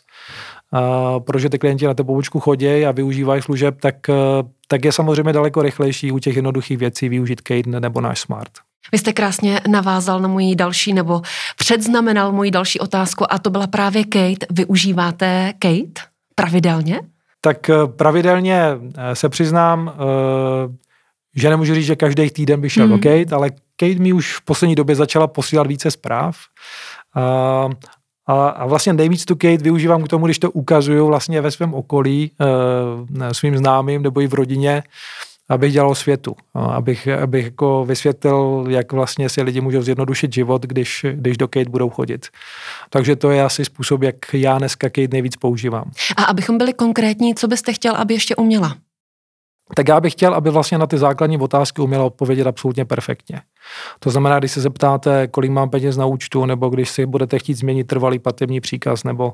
Uh, 0.72 1.20
protože 1.20 1.48
ty 1.48 1.58
klienti 1.58 1.86
na 1.86 1.94
té 1.94 2.04
pobočku 2.04 2.40
chodí 2.40 2.86
a 2.86 2.92
využívají 2.92 3.42
služeb, 3.42 3.80
tak, 3.80 3.94
tak 4.68 4.84
je 4.84 4.92
samozřejmě 4.92 5.32
daleko 5.32 5.62
rychlejší 5.62 6.12
u 6.12 6.18
těch 6.18 6.36
jednoduchých 6.36 6.78
věcí 6.78 7.08
využít 7.08 7.40
Kate 7.40 7.80
nebo 7.80 8.00
náš 8.00 8.20
Smart. 8.20 8.50
Vy 8.92 8.98
jste 8.98 9.12
krásně 9.12 9.60
navázal 9.68 10.20
na 10.20 10.28
moji 10.28 10.56
další 10.56 10.92
nebo 10.92 11.22
předznamenal 11.56 12.32
moji 12.32 12.50
další 12.50 12.80
otázku 12.80 13.32
a 13.32 13.38
to 13.38 13.50
byla 13.50 13.66
právě 13.66 14.04
Kate. 14.04 14.46
Využíváte 14.50 15.52
Kate 15.58 16.10
pravidelně? 16.34 17.00
Tak 17.40 17.70
eh, 17.70 17.74
pravidelně 17.86 18.62
eh, 18.62 19.14
se 19.14 19.28
přiznám, 19.28 19.92
eh, 19.94 20.76
že 21.36 21.50
nemůžu 21.50 21.74
říct, 21.74 21.86
že 21.86 21.96
každý 21.96 22.30
týden 22.30 22.60
bych 22.60 22.72
šel 22.72 22.86
mm. 22.86 22.92
do 22.92 22.98
Kate, 22.98 23.34
ale 23.34 23.50
Kate 23.76 23.94
mi 23.94 24.12
už 24.12 24.36
v 24.36 24.44
poslední 24.44 24.74
době 24.74 24.96
začala 24.96 25.26
posílat 25.26 25.66
více 25.66 25.90
zpráv. 25.90 26.36
A, 27.14 27.68
a, 28.26 28.48
a 28.48 28.66
vlastně 28.66 28.92
nejvíc 28.92 29.24
tu 29.24 29.36
Kate 29.36 29.56
využívám 29.56 30.02
k 30.02 30.08
tomu, 30.08 30.26
když 30.26 30.38
to 30.38 30.50
ukazuju 30.50 31.06
vlastně 31.06 31.40
ve 31.40 31.50
svém 31.50 31.74
okolí, 31.74 32.30
svým 33.32 33.56
známým 33.56 34.02
nebo 34.02 34.20
i 34.20 34.26
v 34.26 34.34
rodině, 34.34 34.82
abych 35.50 35.72
dělal 35.72 35.94
světu, 35.94 36.36
abych, 36.54 37.08
abych 37.08 37.44
jako 37.44 37.84
vysvětlil, 37.84 38.66
jak 38.68 38.92
vlastně 38.92 39.28
si 39.28 39.42
lidi 39.42 39.60
můžou 39.60 39.82
zjednodušit 39.82 40.32
život, 40.32 40.62
když, 40.62 41.06
když 41.12 41.36
do 41.36 41.48
Kate 41.48 41.70
budou 41.70 41.90
chodit. 41.90 42.28
Takže 42.90 43.16
to 43.16 43.30
je 43.30 43.44
asi 43.44 43.64
způsob, 43.64 44.02
jak 44.02 44.16
já 44.32 44.58
dneska 44.58 44.88
Kate 44.88 45.08
nejvíc 45.12 45.36
používám. 45.36 45.90
A 46.16 46.24
abychom 46.24 46.58
byli 46.58 46.72
konkrétní, 46.72 47.34
co 47.34 47.48
byste 47.48 47.72
chtěl, 47.72 47.94
aby 47.94 48.14
ještě 48.14 48.36
uměla? 48.36 48.76
tak 49.74 49.88
já 49.88 50.00
bych 50.00 50.12
chtěl, 50.12 50.34
aby 50.34 50.50
vlastně 50.50 50.78
na 50.78 50.86
ty 50.86 50.98
základní 50.98 51.38
otázky 51.38 51.82
uměla 51.82 52.04
odpovědět 52.04 52.46
absolutně 52.46 52.84
perfektně. 52.84 53.40
To 53.98 54.10
znamená, 54.10 54.38
když 54.38 54.52
se 54.52 54.60
zeptáte, 54.60 55.28
kolik 55.28 55.50
mám 55.50 55.70
peněz 55.70 55.96
na 55.96 56.06
účtu, 56.06 56.46
nebo 56.46 56.68
když 56.68 56.90
si 56.90 57.06
budete 57.06 57.38
chtít 57.38 57.54
změnit 57.54 57.86
trvalý 57.86 58.18
platební 58.18 58.60
příkaz, 58.60 59.04
nebo, 59.04 59.32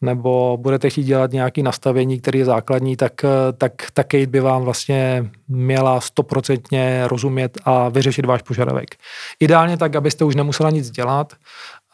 nebo 0.00 0.56
budete 0.60 0.90
chtít 0.90 1.04
dělat 1.04 1.32
nějaké 1.32 1.62
nastavení, 1.62 2.20
které 2.20 2.38
je 2.38 2.44
základní, 2.44 2.96
tak, 2.96 3.12
tak 3.58 3.72
ta 3.94 4.02
Kate 4.02 4.26
by 4.26 4.40
vám 4.40 4.62
vlastně 4.62 5.30
měla 5.48 6.00
stoprocentně 6.00 7.08
rozumět 7.08 7.58
a 7.64 7.88
vyřešit 7.88 8.26
váš 8.26 8.42
požadavek. 8.42 8.96
Ideálně 9.40 9.76
tak, 9.76 9.96
abyste 9.96 10.24
už 10.24 10.34
nemusela 10.34 10.70
nic 10.70 10.90
dělat 10.90 11.32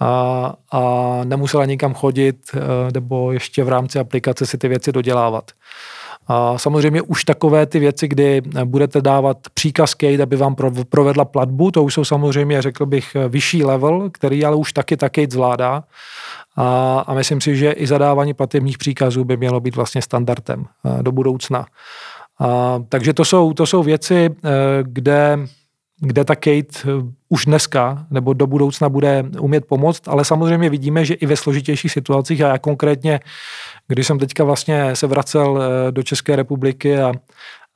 a, 0.00 0.54
a 0.72 0.80
nemusela 1.24 1.64
nikam 1.64 1.94
chodit, 1.94 2.36
eh, 2.54 2.60
nebo 2.94 3.32
ještě 3.32 3.64
v 3.64 3.68
rámci 3.68 3.98
aplikace 3.98 4.46
si 4.46 4.58
ty 4.58 4.68
věci 4.68 4.92
dodělávat. 4.92 5.50
A 6.32 6.58
samozřejmě 6.58 7.02
už 7.02 7.24
takové 7.24 7.66
ty 7.66 7.78
věci, 7.78 8.08
kdy 8.08 8.42
budete 8.64 9.00
dávat 9.00 9.36
příkaz 9.54 9.94
Kate, 9.94 10.22
aby 10.22 10.36
vám 10.36 10.56
provedla 10.88 11.24
platbu, 11.24 11.70
to 11.70 11.84
už 11.84 11.94
jsou 11.94 12.04
samozřejmě, 12.04 12.62
řekl 12.62 12.86
bych, 12.86 13.16
vyšší 13.28 13.64
level, 13.64 14.10
který 14.10 14.44
ale 14.44 14.56
už 14.56 14.72
taky 14.72 14.96
ta 14.96 15.08
Kate 15.08 15.30
zvládá. 15.30 15.84
A, 16.56 16.98
a 17.06 17.14
myslím 17.14 17.40
si, 17.40 17.56
že 17.56 17.72
i 17.72 17.86
zadávání 17.86 18.34
platebních 18.34 18.78
příkazů 18.78 19.24
by 19.24 19.36
mělo 19.36 19.60
být 19.60 19.76
vlastně 19.76 20.02
standardem 20.02 20.64
eh, 20.64 21.02
do 21.02 21.12
budoucna. 21.12 21.66
A, 22.38 22.78
takže 22.88 23.12
to 23.12 23.24
jsou, 23.24 23.52
to 23.52 23.66
jsou 23.66 23.82
věci, 23.82 24.30
eh, 24.44 24.48
kde 24.82 25.38
kde 26.00 26.24
ta 26.24 26.34
Kate 26.34 26.78
eh, 26.84 26.88
už 27.32 27.44
dneska 27.44 28.06
nebo 28.10 28.32
do 28.32 28.46
budoucna 28.46 28.88
bude 28.88 29.24
umět 29.40 29.64
pomoct, 29.66 30.08
ale 30.08 30.24
samozřejmě 30.24 30.70
vidíme, 30.70 31.04
že 31.04 31.14
i 31.14 31.26
ve 31.26 31.36
složitějších 31.36 31.92
situacích 31.92 32.42
a 32.42 32.48
já 32.48 32.58
konkrétně, 32.58 33.20
když 33.88 34.06
jsem 34.06 34.18
teďka 34.18 34.44
vlastně 34.44 34.96
se 34.96 35.06
vracel 35.06 35.62
eh, 35.62 35.92
do 35.92 36.02
České 36.02 36.36
republiky 36.36 36.98
a, 36.98 37.12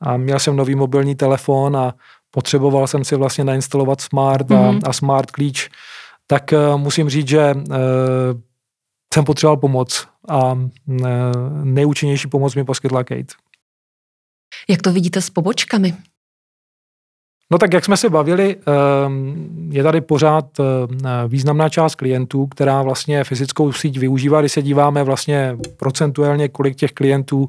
a 0.00 0.16
měl 0.16 0.38
jsem 0.38 0.56
nový 0.56 0.74
mobilní 0.74 1.14
telefon 1.14 1.76
a 1.76 1.94
potřeboval 2.30 2.86
jsem 2.86 3.04
si 3.04 3.16
vlastně 3.16 3.44
nainstalovat 3.44 4.00
Smart 4.00 4.50
a, 4.50 4.54
mm-hmm. 4.54 4.80
a 4.84 4.92
Smart 4.92 5.30
klíč, 5.30 5.70
tak 6.26 6.52
uh, 6.52 6.80
musím 6.80 7.08
říct, 7.08 7.28
že 7.28 7.54
uh, 7.54 7.64
jsem 9.14 9.24
potřeboval 9.24 9.56
pomoc 9.56 10.08
a 10.28 10.52
uh, 10.52 10.66
nejúčinnější 11.64 12.28
pomoc 12.28 12.54
mi 12.54 12.64
poskytla 12.64 13.04
Kate. 13.04 13.34
Jak 14.68 14.82
to 14.82 14.92
vidíte 14.92 15.20
s 15.20 15.30
pobočkami? 15.30 15.94
No 17.52 17.58
tak 17.58 17.72
jak 17.72 17.84
jsme 17.84 17.96
se 17.96 18.10
bavili, 18.10 18.56
ehm, 18.66 19.68
je 19.72 19.82
tady 19.82 20.00
pořád 20.00 20.44
eh, 20.60 20.64
významná 21.28 21.68
část 21.68 21.94
klientů, 21.94 22.46
která 22.46 22.82
vlastně 22.82 23.24
fyzickou 23.24 23.72
síť 23.72 23.98
využívá. 23.98 24.40
Když 24.40 24.52
se 24.52 24.62
díváme 24.62 25.02
vlastně 25.02 25.56
procentuálně, 25.76 26.48
kolik 26.48 26.76
těch 26.76 26.92
klientů 26.92 27.48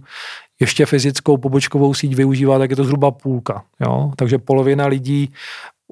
ještě 0.59 0.85
fyzickou 0.85 1.37
pobočkovou 1.37 1.93
síť 1.93 2.15
využívá, 2.15 2.59
tak 2.59 2.69
je 2.69 2.75
to 2.75 2.83
zhruba 2.83 3.11
půlka. 3.11 3.63
Jo? 3.79 4.11
Takže 4.15 4.37
polovina 4.37 4.87
lidí 4.87 5.33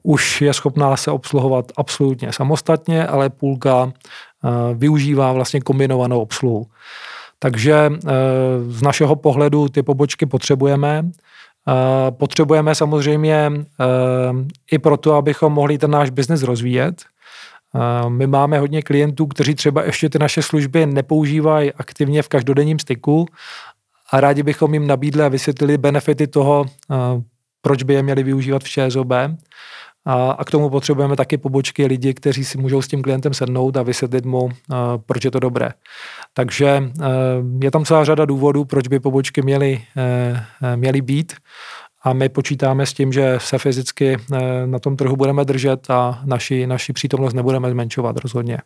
už 0.03 0.41
je 0.41 0.53
schopná 0.53 0.98
se 0.98 1.12
obsluhovat 1.12 1.72
absolutně 1.77 2.33
samostatně, 2.33 3.07
ale 3.07 3.29
půlka 3.29 3.91
eh, 3.91 4.50
využívá 4.74 5.31
vlastně 5.31 5.62
kombinovanou 5.62 6.22
obsluhu. 6.22 6.65
Takže 7.39 7.89
eh, 7.91 8.10
z 8.67 8.81
našeho 8.81 9.15
pohledu 9.15 9.69
ty 9.69 9.83
pobočky 9.83 10.25
potřebujeme. 10.25 11.03
Potřebujeme 12.10 12.75
samozřejmě 12.75 13.51
i 14.72 14.79
proto, 14.79 15.13
abychom 15.13 15.53
mohli 15.53 15.77
ten 15.77 15.91
náš 15.91 16.10
biznes 16.10 16.43
rozvíjet. 16.43 17.03
My 18.08 18.27
máme 18.27 18.60
hodně 18.60 18.82
klientů, 18.82 19.27
kteří 19.27 19.55
třeba 19.55 19.84
ještě 19.84 20.10
ty 20.10 20.20
naše 20.20 20.41
služby 20.41 20.86
nepoužívají 20.86 21.74
aktivně 21.74 22.22
v 22.22 22.27
každodenním 22.27 22.79
styku 22.79 23.25
a 24.12 24.20
rádi 24.20 24.43
bychom 24.43 24.74
jim 24.74 24.88
nabídli 24.88 25.24
a 25.24 25.27
vysvětlili 25.27 25.77
benefity 25.77 26.27
toho, 26.27 26.65
proč 27.62 27.84
by 27.84 27.93
je 27.93 28.03
měli 28.03 28.24
využívat 28.24 28.63
v 28.63 28.70
ČSOB. 28.70 29.12
A, 30.05 30.31
a 30.31 30.43
k 30.43 30.51
tomu 30.51 30.69
potřebujeme 30.69 31.15
taky 31.15 31.38
pobočky 31.38 31.86
lidi, 31.86 32.13
kteří 32.13 32.45
si 32.45 32.57
můžou 32.57 32.81
s 32.81 32.88
tím 32.88 33.01
klientem 33.01 33.33
sednout 33.33 33.77
a 33.77 33.83
vysvětlit 33.83 34.25
mu, 34.25 34.50
proč 35.05 35.25
je 35.25 35.31
to 35.31 35.39
dobré. 35.39 35.69
Takže 36.33 36.83
je 37.62 37.72
tam 37.72 37.86
celá 37.86 38.05
řada 38.05 38.25
důvodů, 38.25 38.65
proč 38.65 38.88
by 38.88 39.00
pobočky 39.00 39.41
měly, 39.41 39.81
e, 39.98 40.45
e, 40.63 40.77
měly 40.77 41.01
být 41.01 41.33
a 42.03 42.13
my 42.13 42.29
počítáme 42.29 42.86
s 42.86 42.93
tím, 42.93 43.13
že 43.13 43.36
se 43.38 43.57
fyzicky 43.57 44.13
e, 44.13 44.17
na 44.67 44.79
tom 44.79 44.95
trhu 44.95 45.15
budeme 45.15 45.45
držet 45.45 45.89
a 45.89 46.22
naši, 46.25 46.67
naši 46.67 46.93
přítomnost 46.93 47.33
nebudeme 47.33 47.72
zmenšovat 47.72 48.17
rozhodně. 48.17 48.57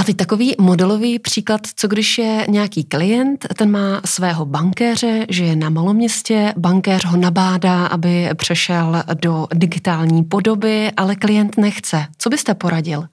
A 0.00 0.04
teď 0.04 0.16
takový 0.16 0.54
modelový 0.60 1.18
příklad, 1.18 1.60
co 1.76 1.88
když 1.88 2.18
je 2.18 2.46
nějaký 2.48 2.84
klient, 2.84 3.46
ten 3.56 3.70
má 3.70 4.00
svého 4.04 4.46
bankéře, 4.46 5.26
že 5.28 5.44
je 5.44 5.56
na 5.56 5.70
maloměstě, 5.70 6.54
bankéř 6.56 7.04
ho 7.04 7.16
nabádá, 7.16 7.86
aby 7.86 8.28
přešel 8.34 9.02
do 9.14 9.46
digitální 9.54 10.24
podoby, 10.24 10.90
ale 10.96 11.16
klient 11.16 11.56
nechce. 11.56 12.06
Co 12.18 12.30
byste 12.30 12.54
poradil? 12.54 13.04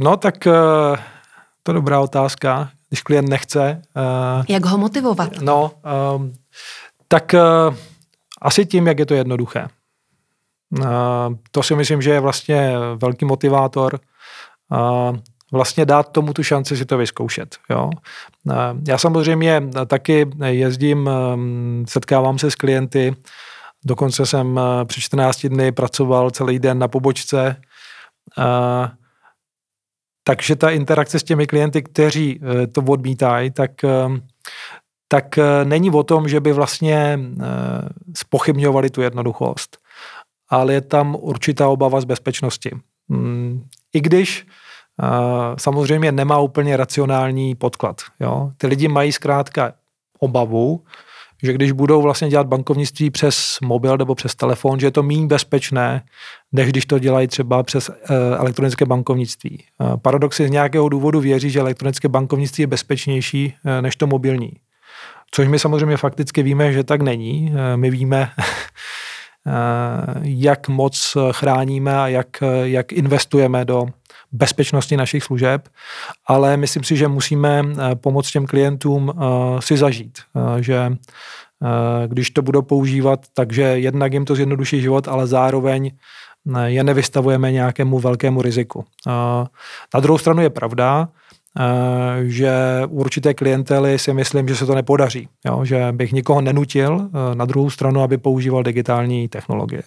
No 0.00 0.16
tak 0.16 0.46
eh, 0.46 0.52
to 1.62 1.70
je 1.70 1.74
dobrá 1.74 2.00
otázka, 2.00 2.70
když 2.88 3.02
klient 3.02 3.28
nechce. 3.28 3.82
Eh, 3.96 4.44
jak 4.48 4.64
ho 4.64 4.78
motivovat? 4.78 5.40
No, 5.40 5.72
ehm, 5.84 6.32
tak 7.08 7.34
eh, 7.34 7.40
asi 8.42 8.66
tím, 8.66 8.86
jak 8.86 8.98
je 8.98 9.06
to 9.06 9.14
jednoduché. 9.14 9.68
To 11.50 11.62
si 11.62 11.74
myslím, 11.74 12.02
že 12.02 12.10
je 12.10 12.20
vlastně 12.20 12.72
velký 12.96 13.24
motivátor– 13.24 14.00
vlastně 15.52 15.86
dát 15.86 16.12
tomu 16.12 16.32
tu 16.32 16.42
šanci 16.42 16.76
si 16.76 16.84
to 16.84 16.98
vyzkoušet. 16.98 17.56
Jo. 17.70 17.90
Já 18.88 18.98
samozřejmě 18.98 19.62
taky 19.86 20.30
jezdím, 20.44 21.10
setkávám 21.88 22.38
se 22.38 22.50
s 22.50 22.54
klienty, 22.54 23.16
dokonce 23.84 24.26
jsem 24.26 24.60
při 24.84 25.00
14 25.00 25.46
dny 25.46 25.72
pracoval 25.72 26.30
celý 26.30 26.58
den 26.58 26.78
na 26.78 26.88
pobočce, 26.88 27.56
takže 30.24 30.56
ta 30.56 30.70
interakce 30.70 31.18
s 31.18 31.22
těmi 31.22 31.46
klienty, 31.46 31.82
kteří 31.82 32.40
e, 32.42 32.66
to 32.66 32.82
odmítají, 32.82 33.50
tak, 33.50 33.70
tak 35.08 35.38
není 35.64 35.90
o 35.90 36.02
tom, 36.02 36.28
že 36.28 36.40
by 36.40 36.52
vlastně 36.52 37.18
spochybňovali 38.16 38.90
tu 38.90 39.02
jednoduchost, 39.02 39.78
ale 40.48 40.72
je 40.72 40.80
tam 40.80 41.16
určitá 41.20 41.68
obava 41.68 42.00
z 42.00 42.04
bezpečnosti. 42.04 42.70
Mm, 43.08 43.64
I 43.92 44.00
když 44.00 44.46
samozřejmě 45.58 46.12
nemá 46.12 46.38
úplně 46.38 46.76
racionální 46.76 47.54
podklad. 47.54 47.96
Jo? 48.20 48.50
Ty 48.56 48.66
lidi 48.66 48.88
mají 48.88 49.12
zkrátka 49.12 49.72
obavu, 50.18 50.84
že 51.42 51.52
když 51.52 51.72
budou 51.72 52.02
vlastně 52.02 52.28
dělat 52.28 52.46
bankovnictví 52.46 53.10
přes 53.10 53.58
mobil 53.62 53.96
nebo 53.96 54.14
přes 54.14 54.34
telefon, 54.34 54.80
že 54.80 54.86
je 54.86 54.90
to 54.90 55.02
méně 55.02 55.26
bezpečné, 55.26 56.02
než 56.52 56.68
když 56.68 56.86
to 56.86 56.98
dělají 56.98 57.28
třeba 57.28 57.62
přes 57.62 57.90
eh, 57.90 58.14
elektronické 58.38 58.84
bankovnictví. 58.84 59.64
Paradoxy 60.02 60.48
z 60.48 60.50
nějakého 60.50 60.88
důvodu 60.88 61.20
věří, 61.20 61.50
že 61.50 61.60
elektronické 61.60 62.08
bankovnictví 62.08 62.62
je 62.62 62.66
bezpečnější 62.66 63.54
eh, 63.64 63.82
než 63.82 63.96
to 63.96 64.06
mobilní. 64.06 64.52
Což 65.30 65.48
my 65.48 65.58
samozřejmě 65.58 65.96
fakticky 65.96 66.42
víme, 66.42 66.72
že 66.72 66.84
tak 66.84 67.02
není. 67.02 67.54
Eh, 67.54 67.76
my 67.76 67.90
víme, 67.90 68.30
jak 70.22 70.68
moc 70.68 71.16
chráníme 71.32 72.00
a 72.00 72.08
jak, 72.08 72.28
jak 72.62 72.92
investujeme 72.92 73.64
do 73.64 73.86
bezpečnosti 74.32 74.96
našich 74.96 75.24
služeb, 75.24 75.68
ale 76.26 76.56
myslím 76.56 76.84
si, 76.84 76.96
že 76.96 77.08
musíme 77.08 77.62
eh, 77.62 77.94
pomoct 77.94 78.30
těm 78.30 78.46
klientům 78.46 79.10
eh, 79.10 79.22
si 79.60 79.76
zažít, 79.76 80.18
eh, 80.36 80.62
že 80.62 80.96
když 82.06 82.30
to 82.30 82.42
budou 82.42 82.62
používat, 82.62 83.20
takže 83.34 83.62
jednak 83.62 84.12
jim 84.12 84.24
to 84.24 84.34
zjednoduší 84.34 84.80
život, 84.80 85.08
ale 85.08 85.26
zároveň 85.26 85.90
je 86.64 86.84
nevystavujeme 86.84 87.52
nějakému 87.52 87.98
velkému 87.98 88.42
riziku. 88.42 88.84
Na 89.94 90.00
druhou 90.00 90.18
stranu 90.18 90.42
je 90.42 90.50
pravda, 90.50 91.08
že 92.22 92.52
určité 92.88 93.34
klientely 93.34 93.98
si 93.98 94.12
myslím, 94.12 94.48
že 94.48 94.56
se 94.56 94.66
to 94.66 94.74
nepodaří, 94.74 95.28
jo? 95.46 95.64
že 95.64 95.92
bych 95.92 96.12
nikoho 96.12 96.40
nenutil 96.40 97.10
na 97.34 97.44
druhou 97.44 97.70
stranu, 97.70 98.02
aby 98.02 98.18
používal 98.18 98.62
digitální 98.62 99.28
technologie. 99.28 99.82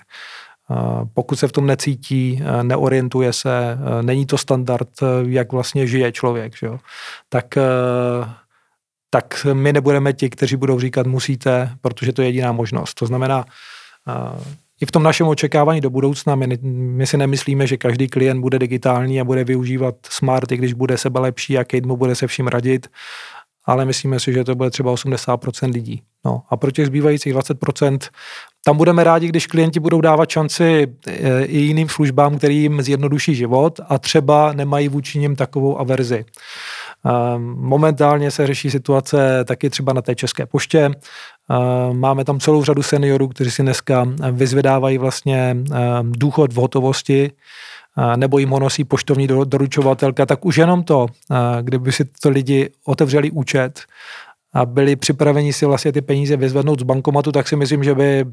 Pokud 1.14 1.36
se 1.40 1.48
v 1.48 1.52
tom 1.52 1.68
necítí, 1.68 2.44
neorientuje 2.62 3.34
se, 3.34 3.78
není 4.02 4.26
to 4.26 4.38
standard, 4.38 4.90
jak 5.28 5.52
vlastně 5.52 5.88
žije 5.88 6.12
člověk, 6.12 6.58
že 6.58 6.66
jo? 6.66 6.80
Tak, 7.30 7.58
tak 9.10 9.46
my 9.54 9.74
nebudeme 9.74 10.14
ti, 10.14 10.30
kteří 10.30 10.56
budou 10.56 10.80
říkat 10.80 11.08
musíte, 11.08 11.72
protože 11.82 12.14
to 12.14 12.22
je 12.22 12.28
jediná 12.28 12.52
možnost. 12.52 12.94
To 12.94 13.06
znamená, 13.06 13.46
i 14.82 14.86
v 14.86 14.92
tom 14.92 15.04
našem 15.04 15.28
očekávání 15.28 15.82
do 15.82 15.90
budoucna, 15.90 16.36
my, 16.36 16.58
my 16.62 17.08
si 17.08 17.18
nemyslíme, 17.18 17.68
že 17.68 17.78
každý 17.78 18.08
klient 18.08 18.42
bude 18.42 18.60
digitální 18.60 19.22
a 19.22 19.24
bude 19.24 19.44
využívat 19.44 19.96
smart, 20.10 20.52
i 20.52 20.58
když 20.58 20.74
bude 20.74 20.98
sebe 20.98 21.20
lepší 21.20 21.58
a 21.58 21.64
Kate 21.64 21.88
mu 21.88 21.98
bude 21.98 22.16
se 22.16 22.28
vším 22.28 22.48
radit, 22.48 22.88
ale 23.66 23.86
myslíme 23.86 24.20
si, 24.20 24.34
že 24.34 24.44
to 24.44 24.56
bude 24.56 24.70
třeba 24.70 24.94
80% 24.94 25.74
lidí. 25.74 26.02
No 26.26 26.42
a 26.50 26.58
pro 26.58 26.72
těch 26.72 26.86
zbývajících 26.86 27.34
20% 27.34 28.00
tam 28.66 28.78
budeme 28.78 29.04
rádi, 29.04 29.28
když 29.28 29.48
klienti 29.48 29.80
budou 29.80 30.02
dávat 30.02 30.30
šanci 30.30 30.88
e, 31.08 31.46
i 31.46 31.58
jiným 31.58 31.90
službám, 31.90 32.38
který 32.38 32.62
jim 32.62 32.82
zjednoduší 32.82 33.36
život 33.36 33.80
a 33.90 33.98
třeba 33.98 34.54
nemají 34.54 34.88
vůči 34.88 35.20
nim 35.20 35.36
takovou 35.36 35.80
averzi. 35.80 36.26
Momentálně 37.56 38.32
se 38.32 38.48
řeší 38.48 38.72
situace 38.72 39.46
taky 39.46 39.70
třeba 39.70 39.94
na 39.94 40.02
té 40.02 40.16
České 40.16 40.46
poště. 40.46 40.92
Máme 41.94 42.26
tam 42.26 42.40
celou 42.40 42.64
řadu 42.64 42.84
seniorů, 42.84 43.28
kteří 43.28 43.52
si 43.52 43.62
dneska 43.62 44.08
vyzvedávají 44.32 44.98
vlastně 44.98 45.58
důchod 46.02 46.54
v 46.54 46.56
hotovosti, 46.56 47.32
nebo 48.16 48.38
jim 48.38 48.50
ho 48.50 48.60
nosí 48.60 48.84
poštovní 48.84 49.28
doručovatelka, 49.28 50.26
tak 50.26 50.46
už 50.46 50.58
jenom 50.58 50.84
to, 50.84 51.08
kdyby 51.62 51.92
si 51.92 52.06
to 52.06 52.30
lidi 52.30 52.70
otevřeli 52.86 53.32
účet 53.32 53.82
a 54.54 54.66
byli 54.66 54.96
připraveni 54.96 55.54
si 55.54 55.66
vlastně 55.66 55.92
ty 55.92 56.02
peníze 56.02 56.38
vyzvednout 56.38 56.80
z 56.80 56.84
bankomatu, 56.84 57.32
tak 57.32 57.48
si 57.48 57.56
myslím, 57.56 57.84
že 57.84 57.96
by 57.96 58.26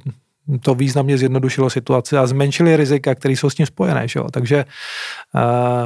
to 0.60 0.74
významně 0.74 1.18
zjednodušilo 1.18 1.70
situaci 1.70 2.16
a 2.16 2.26
zmenšili 2.26 2.76
rizika, 2.76 3.14
které 3.14 3.34
jsou 3.34 3.50
s 3.50 3.54
tím 3.54 3.66
spojené. 3.66 4.08
Že 4.08 4.18
jo? 4.18 4.26
Takže 4.30 4.64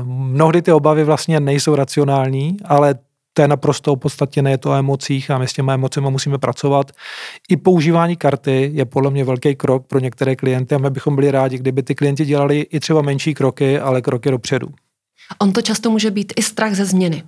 mnohdy 0.04 0.62
ty 0.62 0.73
obavy 0.73 1.04
vlastně 1.04 1.40
nejsou 1.40 1.75
racionální, 1.75 2.56
ale 2.64 2.95
to 3.37 3.43
je 3.43 3.49
naprosto 3.49 3.93
opodstatněné, 3.93 4.50
je 4.50 4.59
to 4.59 4.71
o 4.71 4.75
emocích 4.75 5.31
a 5.31 5.38
my 5.38 5.49
s 5.49 5.52
těma 5.52 5.75
emocemi 5.75 6.11
musíme 6.11 6.38
pracovat. 6.38 6.93
I 7.49 7.57
používání 7.57 8.16
karty 8.16 8.71
je 8.73 8.85
podle 8.85 9.11
mě 9.11 9.25
velký 9.25 9.55
krok 9.55 9.87
pro 9.87 9.99
některé 9.99 10.37
klienty 10.37 10.75
a 10.75 10.78
my 10.78 10.90
bychom 10.90 11.14
byli 11.14 11.31
rádi, 11.31 11.59
kdyby 11.59 11.83
ty 11.83 11.95
klienti 11.95 12.25
dělali 12.25 12.61
i 12.61 12.81
třeba 12.81 13.02
menší 13.02 13.35
kroky, 13.35 13.78
ale 13.78 14.02
kroky 14.02 14.31
dopředu. 14.31 14.69
On 15.38 15.52
to 15.52 15.62
často 15.62 15.90
může 15.90 16.11
být 16.11 16.33
i 16.37 16.43
strach 16.43 16.75
ze 16.75 16.85
změny. 16.85 17.23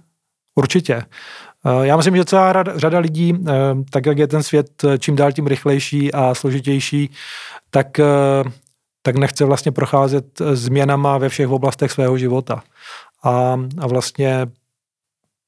Určitě. 0.54 0.94
Eh, 0.94 1.86
já 1.86 1.96
myslím, 1.96 2.16
že 2.16 2.24
celá 2.24 2.64
řada 2.76 2.98
lidí, 2.98 3.34
eh, 3.34 3.52
tak 3.90 4.06
jak 4.06 4.18
je 4.18 4.26
ten 4.26 4.42
svět 4.42 4.84
eh, 4.84 4.98
čím 4.98 5.16
dál 5.16 5.32
tím 5.32 5.46
rychlejší 5.46 6.12
a 6.12 6.34
složitější, 6.34 7.10
tak, 7.70 8.00
tak 9.02 9.16
nechce 9.16 9.44
vlastně 9.44 9.72
procházet 9.72 10.24
změnama 10.52 11.18
ve 11.18 11.28
všech 11.28 11.48
oblastech 11.48 11.92
svého 11.92 12.18
života. 12.18 12.62
A, 13.22 13.60
a 13.78 13.86
vlastně 13.86 14.46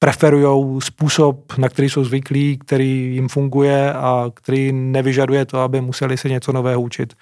preferují 0.02 0.80
způsob, 0.80 1.59
na 1.59 1.69
který 1.69 1.90
jsou 1.90 2.04
zvyklí, 2.04 2.59
který 2.59 3.14
jim 3.14 3.28
funguje 3.28 3.92
a 3.92 4.30
který 4.35 4.73
nevyžaduje 4.73 5.45
to, 5.45 5.59
aby 5.59 5.80
museli 5.80 6.16
se 6.16 6.28
něco 6.28 6.52
nového 6.52 6.80
učit. 6.80 7.14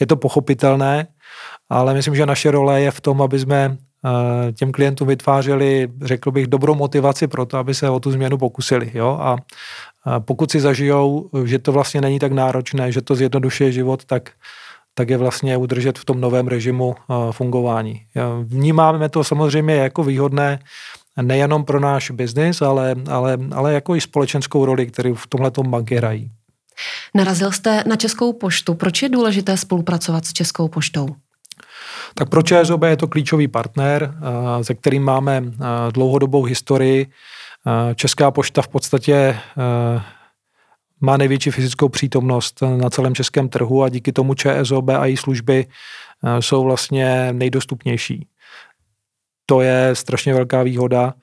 Je 0.00 0.06
to 0.06 0.16
pochopitelné, 0.16 1.06
ale 1.68 1.94
myslím, 1.94 2.14
že 2.14 2.26
naše 2.26 2.50
role 2.50 2.80
je 2.80 2.90
v 2.90 3.00
tom, 3.00 3.22
aby 3.22 3.38
jsme 3.38 3.76
eh, 3.76 4.52
těm 4.52 4.72
klientům 4.72 5.08
vytvářeli, 5.08 5.88
řekl 6.02 6.30
bych, 6.30 6.46
dobrou 6.46 6.74
motivaci 6.74 7.26
pro 7.26 7.46
to, 7.46 7.58
aby 7.58 7.74
se 7.74 7.90
o 7.90 8.00
tu 8.00 8.10
změnu 8.12 8.38
pokusili. 8.38 8.90
Jo? 8.94 9.18
A 9.20 9.36
pokud 10.18 10.50
si 10.50 10.60
zažijou, 10.60 11.30
že 11.44 11.58
to 11.58 11.72
vlastně 11.72 12.00
není 12.00 12.18
tak 12.18 12.32
náročné, 12.32 12.92
že 12.92 13.02
to 13.02 13.14
zjednodušuje 13.14 13.72
život, 13.72 14.04
tak 14.04 14.30
tak 14.98 15.10
je 15.10 15.16
vlastně 15.16 15.56
udržet 15.56 15.98
v 15.98 16.04
tom 16.04 16.20
novém 16.20 16.48
režimu 16.48 16.94
eh, 16.96 17.14
fungování. 17.32 18.02
Vnímáme 18.42 19.08
to 19.08 19.24
samozřejmě 19.24 19.74
jako 19.74 20.04
výhodné 20.04 20.58
nejenom 21.22 21.64
pro 21.64 21.80
náš 21.80 22.10
biznis, 22.10 22.62
ale, 22.62 22.94
ale, 23.10 23.38
ale 23.52 23.74
jako 23.74 23.96
i 23.96 24.00
společenskou 24.00 24.64
roli, 24.64 24.86
kterou 24.86 25.14
v 25.14 25.26
tomhle 25.26 25.50
banky 25.68 25.96
hrají. 25.96 26.30
Narazil 27.14 27.52
jste 27.52 27.84
na 27.86 27.96
Českou 27.96 28.32
poštu. 28.32 28.74
Proč 28.74 29.02
je 29.02 29.08
důležité 29.08 29.56
spolupracovat 29.56 30.24
s 30.24 30.32
Českou 30.32 30.68
poštou? 30.68 31.08
Tak 32.14 32.28
pro 32.28 32.42
ČSOB 32.42 32.82
je 32.82 32.96
to 32.96 33.08
klíčový 33.08 33.48
partner, 33.48 34.14
eh, 34.14 34.64
se 34.64 34.74
kterým 34.74 35.02
máme 35.02 35.42
eh, 35.46 35.58
dlouhodobou 35.92 36.42
historii. 36.42 37.06
Eh, 37.66 37.94
Česká 37.94 38.30
pošta 38.30 38.62
v 38.62 38.68
podstatě 38.68 39.38
má 41.00 41.16
největší 41.16 41.50
fyzickou 41.50 41.88
přítomnost 41.88 42.62
na 42.76 42.90
celém 42.90 43.14
českém 43.14 43.48
trhu 43.48 43.82
a 43.82 43.88
díky 43.88 44.12
tomu 44.12 44.34
ČSOB 44.34 44.88
a 44.88 45.06
její 45.06 45.16
služby 45.16 45.66
jsou 46.40 46.64
vlastně 46.64 47.28
nejdostupnější 47.32 48.26
to 49.46 49.60
je 49.60 49.90
strašně 49.92 50.34
velká 50.34 50.62
výhoda. 50.62 51.14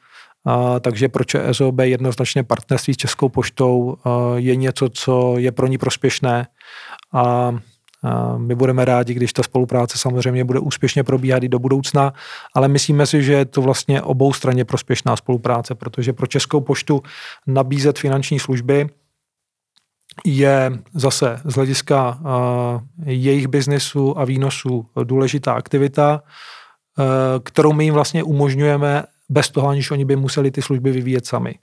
A, 0.45 0.79
takže 0.79 1.09
pro 1.09 1.23
ČSOB 1.23 1.79
jednoznačně 1.81 2.43
partnerství 2.43 2.93
s 2.93 2.97
Českou 2.97 3.29
poštou 3.29 3.97
a, 4.03 4.09
je 4.35 4.55
něco, 4.55 4.89
co 4.89 5.35
je 5.37 5.51
pro 5.51 5.67
ní 5.67 5.77
prospěšné 5.77 6.47
a, 7.13 7.55
a 8.03 8.37
my 8.37 8.55
budeme 8.55 8.85
rádi, 8.85 9.13
když 9.13 9.33
ta 9.33 9.43
spolupráce 9.43 9.97
samozřejmě 9.97 10.43
bude 10.43 10.59
úspěšně 10.59 11.03
probíhat 11.03 11.43
i 11.43 11.49
do 11.49 11.59
budoucna, 11.59 12.13
ale 12.55 12.67
myslíme 12.67 13.05
si, 13.05 13.23
že 13.23 13.33
je 13.33 13.45
to 13.45 13.61
vlastně 13.61 14.01
obou 14.01 14.33
straně 14.33 14.65
prospěšná 14.65 15.15
spolupráce, 15.15 15.75
protože 15.75 16.13
pro 16.13 16.27
Českou 16.27 16.61
poštu 16.61 17.03
nabízet 17.47 17.99
finanční 17.99 18.39
služby 18.39 18.89
je 20.25 20.71
zase 20.93 21.41
z 21.45 21.53
hlediska 21.53 22.19
jejich 23.05 23.47
biznesu 23.47 24.19
a 24.19 24.25
výnosu 24.25 24.85
důležitá 25.03 25.53
aktivita 25.53 26.21
kterou 27.43 27.73
my 27.73 27.83
jim 27.83 27.93
vlastně 27.93 28.23
umožňujeme 28.23 29.03
bez 29.29 29.49
toho, 29.49 29.67
aniž 29.67 29.91
oni 29.91 30.05
by 30.05 30.15
museli 30.15 30.51
ty 30.51 30.61
služby 30.61 30.91
vyvíjet 30.91 31.25
sami. 31.25 31.55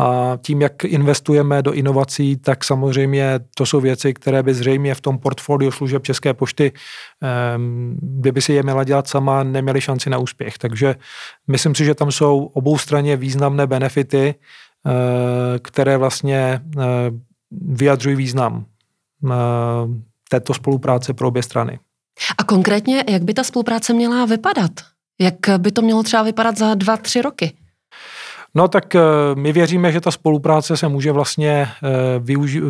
A 0.00 0.38
tím, 0.42 0.62
jak 0.62 0.84
investujeme 0.84 1.62
do 1.62 1.72
inovací, 1.72 2.36
tak 2.36 2.64
samozřejmě 2.64 3.40
to 3.54 3.66
jsou 3.66 3.80
věci, 3.80 4.14
které 4.14 4.42
by 4.42 4.54
zřejmě 4.54 4.94
v 4.94 5.00
tom 5.00 5.18
portfoliu 5.18 5.70
služeb 5.70 6.02
České 6.02 6.34
pošty, 6.34 6.72
ehm, 7.22 7.98
kdyby 8.02 8.40
si 8.42 8.52
je 8.52 8.62
měla 8.62 8.84
dělat 8.84 9.08
sama, 9.08 9.42
neměly 9.42 9.80
šanci 9.80 10.10
na 10.10 10.18
úspěch. 10.18 10.58
Takže 10.58 10.94
myslím 11.48 11.74
si, 11.74 11.84
že 11.84 11.94
tam 11.94 12.12
jsou 12.12 12.44
obou 12.44 12.78
straně 12.78 13.16
významné 13.16 13.66
benefity, 13.66 14.34
eh, 14.34 15.58
které 15.58 15.96
vlastně 15.96 16.60
eh, 16.78 16.82
vyjadřují 17.50 18.16
význam 18.16 18.64
této 20.30 20.54
spolupráce 20.54 21.14
pro 21.14 21.28
obě 21.28 21.42
strany. 21.42 21.78
A 22.38 22.44
konkrétně, 22.44 23.04
jak 23.08 23.22
by 23.22 23.34
ta 23.34 23.44
spolupráce 23.44 23.92
měla 23.92 24.24
vypadat? 24.24 24.70
Jak 25.20 25.36
by 25.58 25.72
to 25.72 25.82
mělo 25.82 26.02
třeba 26.02 26.22
vypadat 26.22 26.58
za 26.58 26.74
dva, 26.74 26.96
tři 26.96 27.22
roky? 27.22 27.52
No 28.54 28.68
tak 28.68 28.94
eh, 28.94 29.00
my 29.34 29.52
věříme, 29.52 29.92
že 29.92 30.00
ta 30.00 30.10
spolupráce 30.10 30.76
se 30.76 30.88
může 30.88 31.12
vlastně 31.12 31.68
eh, 31.82 32.18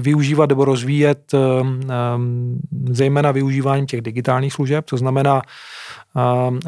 využívat 0.01 0.49
nebo 0.49 0.65
rozvíjet 0.65 1.35
eh, 1.35 1.39
zejména 2.91 3.33
využíváním 3.33 3.87
těch 3.87 4.01
digitálních 4.03 4.53
služeb, 4.53 4.85
to 4.85 4.97
znamená, 4.97 5.43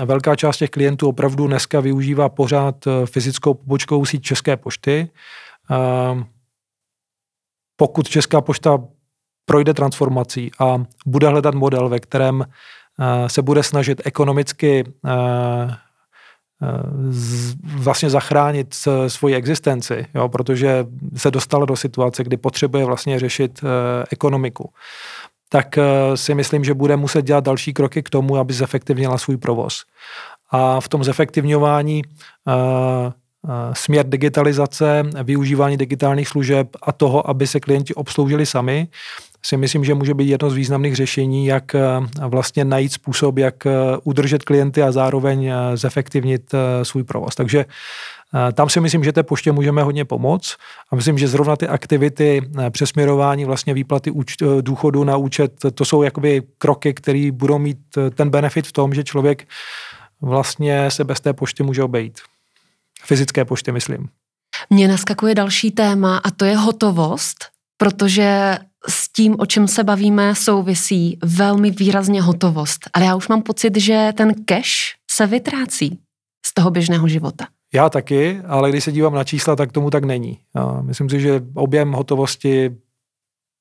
velká 0.05 0.37
část 0.37 0.57
těch 0.57 0.71
klientů 0.71 1.09
opravdu 1.09 1.47
dneska 1.47 1.81
využívá 1.81 2.29
pořád 2.29 2.77
fyzickou 3.05 3.55
pobočkovou 3.55 4.05
síť 4.05 4.23
České 4.23 4.57
pošty. 4.57 5.09
Pokud 7.77 8.09
Česká 8.09 8.41
pošta 8.41 8.79
projde 9.45 9.75
transformací 9.75 10.51
a 10.59 10.85
bude 11.07 11.29
hledat 11.29 11.55
model, 11.55 11.89
ve 11.89 12.01
kterém 12.01 12.45
eh, 12.45 13.29
se 13.29 13.43
bude 13.43 13.63
snažit 13.63 14.03
ekonomicky 14.05 14.85
eh, 14.85 15.11
eh, 15.11 15.77
vlastně 17.63 18.11
zachránit 18.11 18.75
svoji 19.09 19.35
existenci, 19.35 20.07
jo, 20.15 20.29
protože 20.29 20.87
se 21.17 21.31
dostala 21.31 21.65
do 21.65 21.77
situace, 21.77 22.25
kdy 22.25 22.37
potřebuje 22.37 22.85
vlastně 22.85 23.21
řešit 23.21 23.61
ekonomiku 24.11 24.71
tak 25.53 25.79
si 26.15 26.35
myslím, 26.35 26.65
že 26.65 26.75
bude 26.75 26.97
muset 26.97 27.23
dělat 27.23 27.45
další 27.45 27.73
kroky 27.73 28.03
k 28.03 28.11
tomu, 28.11 28.37
aby 28.37 28.53
zefektivnila 28.53 29.19
svůj 29.19 29.37
provoz. 29.37 29.83
A 30.51 30.81
v 30.81 30.89
tom 30.89 31.05
zefektivňování 31.05 32.03
směr 33.73 34.09
digitalizace, 34.09 35.03
využívání 35.23 35.77
digitálních 35.77 36.29
služeb 36.29 36.69
a 36.83 36.93
toho, 36.93 37.31
aby 37.31 37.47
se 37.47 37.61
klienti 37.61 37.95
obsloužili 37.95 38.47
sami, 38.47 38.89
si 39.43 39.57
myslím, 39.57 39.85
že 39.85 39.95
může 39.95 40.15
být 40.15 40.29
jedno 40.29 40.51
z 40.51 40.55
významných 40.55 40.97
řešení, 40.97 41.47
jak 41.47 41.75
eh, 41.75 41.81
vlastně 42.29 42.65
najít 42.65 42.93
způsob, 42.93 43.39
jak 43.39 43.67
eh, 43.67 43.73
udržet 44.03 44.43
klienty 44.43 44.83
a 44.83 44.93
zároveň 44.93 45.47
eh, 45.47 45.77
zefektivnit 45.77 46.55
svůj 46.83 47.05
provoz. 47.05 47.35
Takže 47.35 47.65
tam 48.53 48.69
si 48.69 48.81
myslím, 48.81 49.05
že 49.05 49.13
té 49.13 49.23
poště 49.23 49.53
můžeme 49.53 49.83
hodně 49.83 50.05
pomoct 50.05 50.57
a 50.91 50.97
myslím, 50.97 51.19
že 51.19 51.29
zrovna 51.29 51.57
ty 51.57 51.69
aktivity 51.69 52.43
přesměrování 52.71 53.45
vlastně 53.45 53.75
výplaty 53.75 54.13
důchodu 54.61 55.05
na 55.05 55.17
účet, 55.17 55.53
to 55.75 55.85
jsou 55.85 56.03
jakoby 56.03 56.43
kroky, 56.59 56.95
které 56.95 57.31
budou 57.33 57.59
mít 57.59 57.79
ten 58.15 58.31
benefit 58.31 58.67
v 58.67 58.73
tom, 58.73 58.95
že 58.95 59.05
člověk 59.05 59.49
vlastně 60.21 60.91
se 60.91 61.05
bez 61.05 61.21
té 61.21 61.33
pošty 61.33 61.63
může 61.63 61.83
obejít. 61.83 62.19
Fyzické 63.03 63.45
pošty, 63.45 63.73
myslím. 63.73 64.09
Mně 64.71 64.89
naskakuje 64.89 65.35
další 65.35 65.71
téma 65.71 66.19
a 66.19 66.31
to 66.31 66.45
je 66.45 66.57
hotovost, 66.57 67.45
protože 67.81 68.59
s 68.89 69.13
tím, 69.13 69.37
o 69.39 69.47
čem 69.47 69.69
se 69.69 69.85
bavíme, 69.85 70.35
souvisí 70.35 71.19
velmi 71.25 71.71
výrazně 71.71 72.23
hotovost. 72.23 72.91
Ale 72.93 73.05
já 73.05 73.15
už 73.17 73.29
mám 73.29 73.43
pocit, 73.43 73.77
že 73.77 74.13
ten 74.17 74.35
cash 74.45 74.95
se 75.11 75.27
vytrácí 75.27 75.99
z 76.47 76.55
toho 76.55 76.71
běžného 76.71 77.09
života. 77.09 77.47
Já 77.75 77.89
taky, 77.89 78.41
ale 78.47 78.71
když 78.71 78.85
se 78.85 78.93
dívám 78.93 79.15
na 79.15 79.25
čísla, 79.25 79.57
tak 79.57 79.73
tomu 79.73 79.91
tak 79.91 80.05
není. 80.05 80.39
Myslím 80.81 81.11
si, 81.11 81.21
že 81.21 81.43
objem 81.55 81.93
hotovosti 81.93 82.77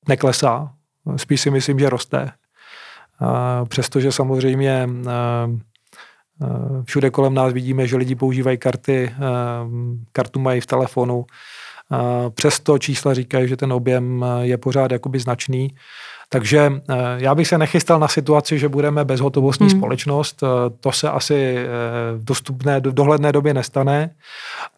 neklesá. 0.08 0.72
Spíš 1.16 1.40
si 1.40 1.50
myslím, 1.50 1.78
že 1.78 1.90
roste. 1.90 2.32
Přestože 3.68 4.12
samozřejmě 4.12 4.88
všude 6.84 7.10
kolem 7.10 7.34
nás 7.34 7.52
vidíme, 7.52 7.86
že 7.86 7.96
lidi 7.96 8.14
používají 8.14 8.58
karty, 8.58 9.14
kartu 10.12 10.40
mají 10.40 10.60
v 10.60 10.66
telefonu. 10.66 11.24
Přesto 12.34 12.78
čísla 12.78 13.14
říkají, 13.14 13.48
že 13.48 13.56
ten 13.56 13.72
objem 13.72 14.24
je 14.40 14.58
pořád 14.58 14.90
jakoby 14.92 15.18
značný. 15.18 15.74
Takže 16.28 16.72
já 17.16 17.34
bych 17.34 17.48
se 17.48 17.58
nechystal 17.58 17.98
na 17.98 18.08
situaci, 18.08 18.58
že 18.58 18.68
budeme 18.68 19.04
bezhotovostní 19.04 19.68
hmm. 19.68 19.78
společnost. 19.78 20.42
To 20.80 20.92
se 20.92 21.10
asi 21.10 21.56
v 22.16 22.24
dostupné, 22.24 22.80
v 22.80 22.94
dohledné 22.94 23.32
době 23.32 23.54
nestane, 23.54 24.10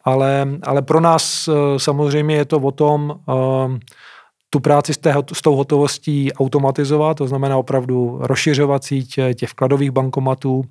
ale, 0.04 0.48
ale 0.62 0.82
pro 0.82 1.00
nás 1.00 1.48
samozřejmě 1.76 2.36
je 2.36 2.44
to 2.44 2.58
o 2.58 2.70
tom, 2.70 3.20
tu 4.52 4.60
práci 4.60 4.94
s, 4.94 4.98
té, 4.98 5.14
s 5.32 5.42
tou 5.42 5.56
hotovostí 5.56 6.32
automatizovat, 6.32 7.16
to 7.16 7.26
znamená 7.26 7.56
opravdu 7.56 8.18
rozšiřovat 8.20 8.84
síť 8.84 9.18
eh, 9.18 9.34
těch 9.34 9.50
vkladových 9.50 9.90
bankomatů, 9.90 10.62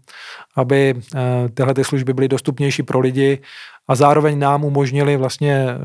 aby 0.56 0.94
eh, 0.94 1.50
tyhle 1.54 1.74
ty 1.74 1.84
služby 1.84 2.14
byly 2.14 2.28
dostupnější 2.28 2.84
pro 2.84 3.00
lidi 3.00 3.40
a 3.88 3.96
zároveň 3.96 4.40
nám 4.40 4.64
umožnili 4.64 5.18
vlastně 5.18 5.68
eh, 5.70 5.78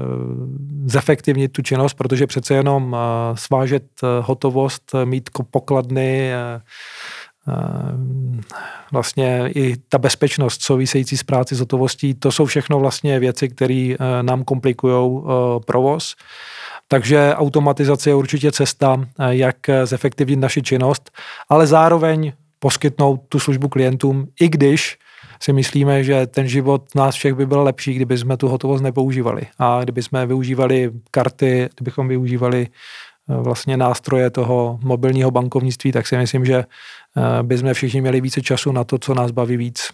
zefektivnit 0.86 1.52
tu 1.52 1.62
činnost, 1.62 1.94
protože 1.94 2.26
přece 2.26 2.54
jenom 2.54 2.96
svážet 3.34 3.84
hotovost, 4.20 4.92
mít 5.04 5.30
pokladny, 5.50 6.32
vlastně 8.92 9.50
i 9.54 9.76
ta 9.88 9.98
bezpečnost 9.98 10.62
související 10.62 11.16
s 11.16 11.22
práci 11.22 11.54
s 11.54 11.60
hotovostí, 11.60 12.14
to 12.14 12.32
jsou 12.32 12.44
všechno 12.46 12.78
vlastně 12.78 13.20
věci, 13.20 13.48
které 13.48 13.94
nám 14.22 14.44
komplikují 14.44 15.22
provoz. 15.66 16.14
Takže 16.88 17.34
automatizace 17.34 18.10
je 18.10 18.14
určitě 18.14 18.52
cesta, 18.52 18.96
eh, 19.00 19.36
jak 19.36 19.56
zefektivnit 19.84 20.38
naši 20.38 20.62
činnost, 20.62 21.10
ale 21.48 21.66
zároveň 21.66 22.32
poskytnout 22.58 23.20
tu 23.28 23.38
službu 23.38 23.68
klientům, 23.68 24.28
i 24.40 24.48
když 24.48 24.98
si 25.40 25.52
myslíme, 25.52 26.04
že 26.04 26.26
ten 26.26 26.48
život 26.48 26.94
nás 26.94 27.14
všech 27.14 27.34
by 27.34 27.46
byl 27.46 27.62
lepší, 27.62 27.94
kdyby 27.94 28.18
jsme 28.18 28.36
tu 28.36 28.48
hotovost 28.48 28.82
nepoužívali. 28.82 29.46
A 29.58 29.82
kdyby 29.82 30.02
jsme 30.02 30.26
využívali 30.26 30.90
karty, 31.10 31.68
kdybychom 31.76 32.08
využívali 32.08 32.68
eh, 32.68 33.34
vlastně 33.42 33.76
nástroje 33.76 34.30
toho 34.30 34.78
mobilního 34.82 35.30
bankovnictví, 35.30 35.92
tak 35.92 36.06
si 36.06 36.16
myslím, 36.16 36.44
že 36.44 36.56
eh, 36.56 37.42
by 37.42 37.58
jsme 37.58 37.74
všichni 37.74 38.00
měli 38.00 38.20
více 38.20 38.42
času 38.42 38.72
na 38.72 38.84
to, 38.84 38.98
co 38.98 39.14
nás 39.14 39.30
baví 39.30 39.56
víc. 39.56 39.88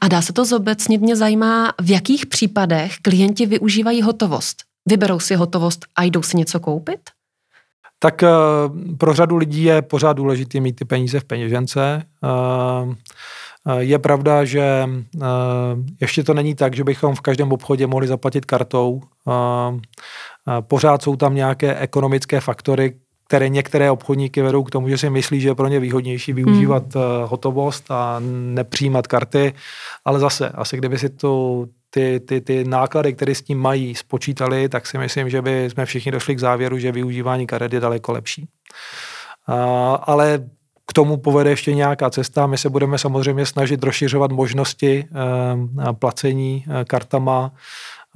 A 0.00 0.08
dá 0.08 0.22
se 0.22 0.32
to 0.32 0.44
zobecnit, 0.44 1.00
mě 1.00 1.16
zajímá, 1.16 1.72
v 1.80 1.90
jakých 1.90 2.26
případech 2.26 2.92
klienti 3.02 3.46
využívají 3.46 4.02
hotovost? 4.02 4.62
Vyberou 4.88 5.20
si 5.20 5.34
hotovost 5.34 5.86
a 5.96 6.02
jdou 6.02 6.22
si 6.22 6.36
něco 6.36 6.60
koupit? 6.60 7.00
Tak 7.98 8.22
eh, 8.22 8.28
pro 8.98 9.14
řadu 9.14 9.36
lidí 9.36 9.64
je 9.64 9.82
pořád 9.82 10.12
důležité 10.12 10.60
mít 10.60 10.76
ty 10.76 10.84
peníze 10.84 11.20
v 11.20 11.24
peněžence. 11.24 12.02
Eh, 13.66 13.72
eh, 13.72 13.82
je 13.82 13.98
pravda, 13.98 14.44
že 14.44 14.88
ještě 16.00 16.24
to 16.24 16.34
není 16.34 16.54
tak, 16.54 16.76
že 16.76 16.84
bychom 16.84 17.14
v 17.14 17.20
každém 17.20 17.52
obchodě 17.52 17.86
mohli 17.86 18.06
zaplatit 18.06 18.44
kartou. 18.44 19.00
Pořád 20.60 21.02
jsou 21.02 21.16
tam 21.16 21.34
nějaké 21.34 21.78
ekonomické 21.78 22.40
faktory, 22.40 22.94
které 23.28 23.48
některé 23.48 23.90
obchodníky 23.90 24.42
vedou 24.42 24.62
k 24.62 24.70
tomu, 24.70 24.88
že 24.88 24.98
si 24.98 25.10
myslí, 25.10 25.40
že 25.40 25.48
je 25.48 25.54
pro 25.54 25.68
ně 25.68 25.80
výhodnější 25.80 26.32
využívat 26.32 26.94
hmm. 26.94 27.04
hotovost 27.24 27.90
a 27.90 28.16
nepřijímat 28.54 29.06
karty, 29.06 29.52
ale 30.04 30.20
zase, 30.20 30.48
asi 30.48 30.76
kdyby 30.76 30.98
si 30.98 31.08
tu, 31.08 31.66
ty, 31.90 32.20
ty, 32.20 32.40
ty 32.40 32.64
náklady, 32.64 33.12
které 33.12 33.34
s 33.34 33.42
tím 33.42 33.58
mají, 33.58 33.94
spočítali, 33.94 34.68
tak 34.68 34.86
si 34.86 34.98
myslím, 34.98 35.30
že 35.30 35.42
by 35.42 35.70
jsme 35.70 35.86
všichni 35.86 36.12
došli 36.12 36.34
k 36.34 36.40
závěru, 36.40 36.78
že 36.78 36.92
využívání 36.92 37.46
karet 37.46 37.72
je 37.72 37.80
daleko 37.80 38.12
lepší. 38.12 38.48
Ale 40.02 40.44
k 40.86 40.92
tomu 40.92 41.16
povede 41.16 41.50
ještě 41.50 41.74
nějaká 41.74 42.10
cesta. 42.10 42.46
My 42.46 42.58
se 42.58 42.70
budeme 42.70 42.98
samozřejmě 42.98 43.46
snažit 43.46 43.82
rozšiřovat 43.82 44.32
možnosti 44.32 45.04
e, 45.04 45.92
placení 45.92 46.64
e, 46.66 46.84
kartama, 46.84 47.52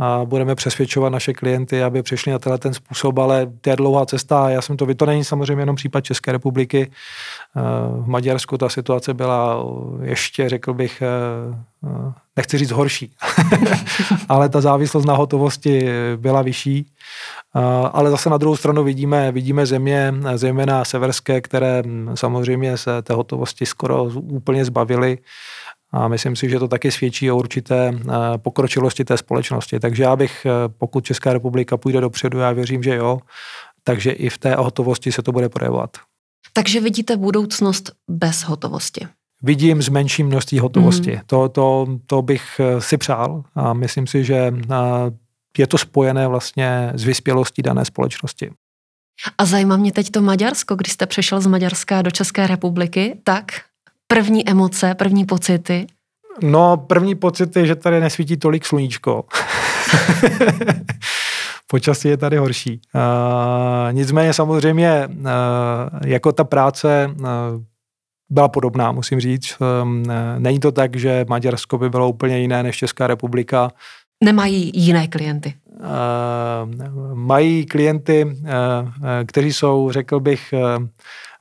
a 0.01 0.25
budeme 0.25 0.55
přesvědčovat 0.55 1.13
naše 1.13 1.33
klienty, 1.33 1.83
aby 1.83 2.03
přišli 2.03 2.33
na 2.33 2.39
tenhle 2.39 2.59
ten 2.59 2.75
způsob, 2.75 3.19
ale 3.19 3.47
to 3.61 3.71
je 3.71 3.77
dlouhá 3.77 4.07
cesta. 4.07 4.51
Já 4.51 4.63
jsem 4.63 4.77
to, 4.77 4.95
to 4.95 5.07
není 5.07 5.25
samozřejmě 5.25 5.63
jenom 5.63 5.77
případ 5.77 6.01
České 6.01 6.33
republiky. 6.33 6.91
Eh, 6.91 7.61
v 8.03 8.09
Maďarsku 8.09 8.59
ta 8.59 8.69
situace 8.69 9.15
byla 9.15 9.65
ještě, 10.03 10.49
řekl 10.49 10.75
bych, 10.75 11.03
eh, 11.03 12.13
nechci 12.37 12.59
říct 12.59 12.71
horší, 12.71 13.13
ale 14.29 14.49
ta 14.49 14.61
závislost 14.61 15.05
na 15.05 15.15
hotovosti 15.15 15.89
byla 16.17 16.43
vyšší. 16.43 16.87
Eh, 17.57 17.61
ale 17.93 18.11
zase 18.11 18.31
na 18.31 18.37
druhou 18.37 18.57
stranu 18.57 18.85
vidíme, 18.85 19.33
vidíme 19.33 19.67
země, 19.67 20.15
zejména 20.35 20.85
severské, 20.85 21.41
které 21.41 21.83
samozřejmě 22.15 22.77
se 22.77 23.03
té 23.03 23.15
hotovosti 23.15 23.67
skoro 23.67 24.05
úplně 24.15 24.65
zbavily 24.65 25.19
a 25.93 26.09
myslím 26.09 26.37
si, 26.37 26.51
že 26.51 26.59
to 26.59 26.69
taky 26.69 26.91
svědčí 26.91 27.31
o 27.31 27.37
určité 27.37 27.93
eh, 27.95 28.13
pokročilosti 28.39 29.05
té 29.05 29.17
společnosti. 29.17 29.81
Takže 29.81 30.03
já 30.03 30.17
bych, 30.17 30.47
eh, 30.47 30.51
pokud 30.79 31.05
Česká 31.05 31.33
republika 31.33 31.77
půjde 31.77 32.01
dopředu, 32.01 32.39
já 32.39 32.53
věřím, 32.53 32.83
že 32.83 32.97
jo, 32.97 33.19
takže 33.85 34.11
i 34.11 34.29
v 34.29 34.39
té 34.39 34.55
hotovosti 34.55 35.13
se 35.13 35.23
to 35.23 35.33
bude 35.33 35.49
projevovat. 35.49 35.91
Takže 36.53 36.81
vidíte 36.81 37.17
budoucnost 37.17 37.93
bez 38.11 38.43
hotovosti? 38.43 39.07
Vidím 39.43 39.83
s 39.83 39.89
menším 39.89 40.27
množství 40.27 40.59
hotovosti. 40.59 41.13
Mm. 41.13 41.21
To, 41.27 41.49
to, 41.49 41.87
to 42.07 42.23
bych 42.23 42.61
eh, 42.61 42.81
si 42.81 42.97
přál 42.97 43.45
a 43.55 43.73
myslím 43.73 44.07
si, 44.07 44.25
že 44.25 44.53
je 45.59 45.67
to 45.67 45.79
spojené 45.79 46.29
vlastně 46.29 46.93
s 46.95 47.05
vyspělostí 47.05 47.63
dané 47.63 47.85
společnosti. 47.85 48.51
A 49.39 49.45
zajímá 49.45 49.77
mě 49.77 49.93
teď 49.93 50.11
to 50.11 50.23
Maďarsko, 50.23 50.77
když 50.77 50.93
jste 50.93 51.07
přešel 51.07 51.41
z 51.41 51.47
Maďarska 51.47 52.03
do 52.03 52.11
České 52.11 52.47
republiky, 52.47 53.21
tak 53.25 53.45
první 54.15 54.49
emoce, 54.49 54.95
první 54.95 55.25
pocity? 55.25 55.87
No, 56.43 56.77
první 56.77 57.15
pocity, 57.15 57.67
že 57.67 57.77
tady 57.77 58.01
nesvítí 58.01 58.37
tolik 58.37 58.67
sluníčko. 58.67 59.25
Počasí 61.67 62.09
je 62.09 62.17
tady 62.17 62.37
horší. 62.37 62.81
Uh, 62.95 63.93
nicméně 63.93 64.33
samozřejmě 64.33 65.09
uh, 65.09 65.25
jako 66.07 66.33
ta 66.33 66.45
práce 66.45 67.11
uh, 67.19 67.25
byla 68.31 68.49
podobná, 68.49 68.93
musím 68.93 69.21
říct. 69.21 69.57
Um, 69.83 70.05
není 70.39 70.61
to 70.61 70.73
tak, 70.73 70.97
že 70.97 71.25
Maďarsko 71.29 71.79
by 71.79 71.91
bylo 71.91 72.09
úplně 72.09 72.39
jiné 72.39 72.63
než 72.63 72.77
Česká 72.77 73.07
republika. 73.07 73.71
Nemají 74.25 74.73
jiné 74.75 75.09
klienty? 75.09 75.55
Uh, 75.81 77.15
mají 77.15 77.67
klienty, 77.67 78.25
uh, 78.25 78.31
kteří 79.27 79.53
jsou, 79.53 79.93
řekl 79.93 80.21
bych, 80.21 80.55
uh, 80.79 80.87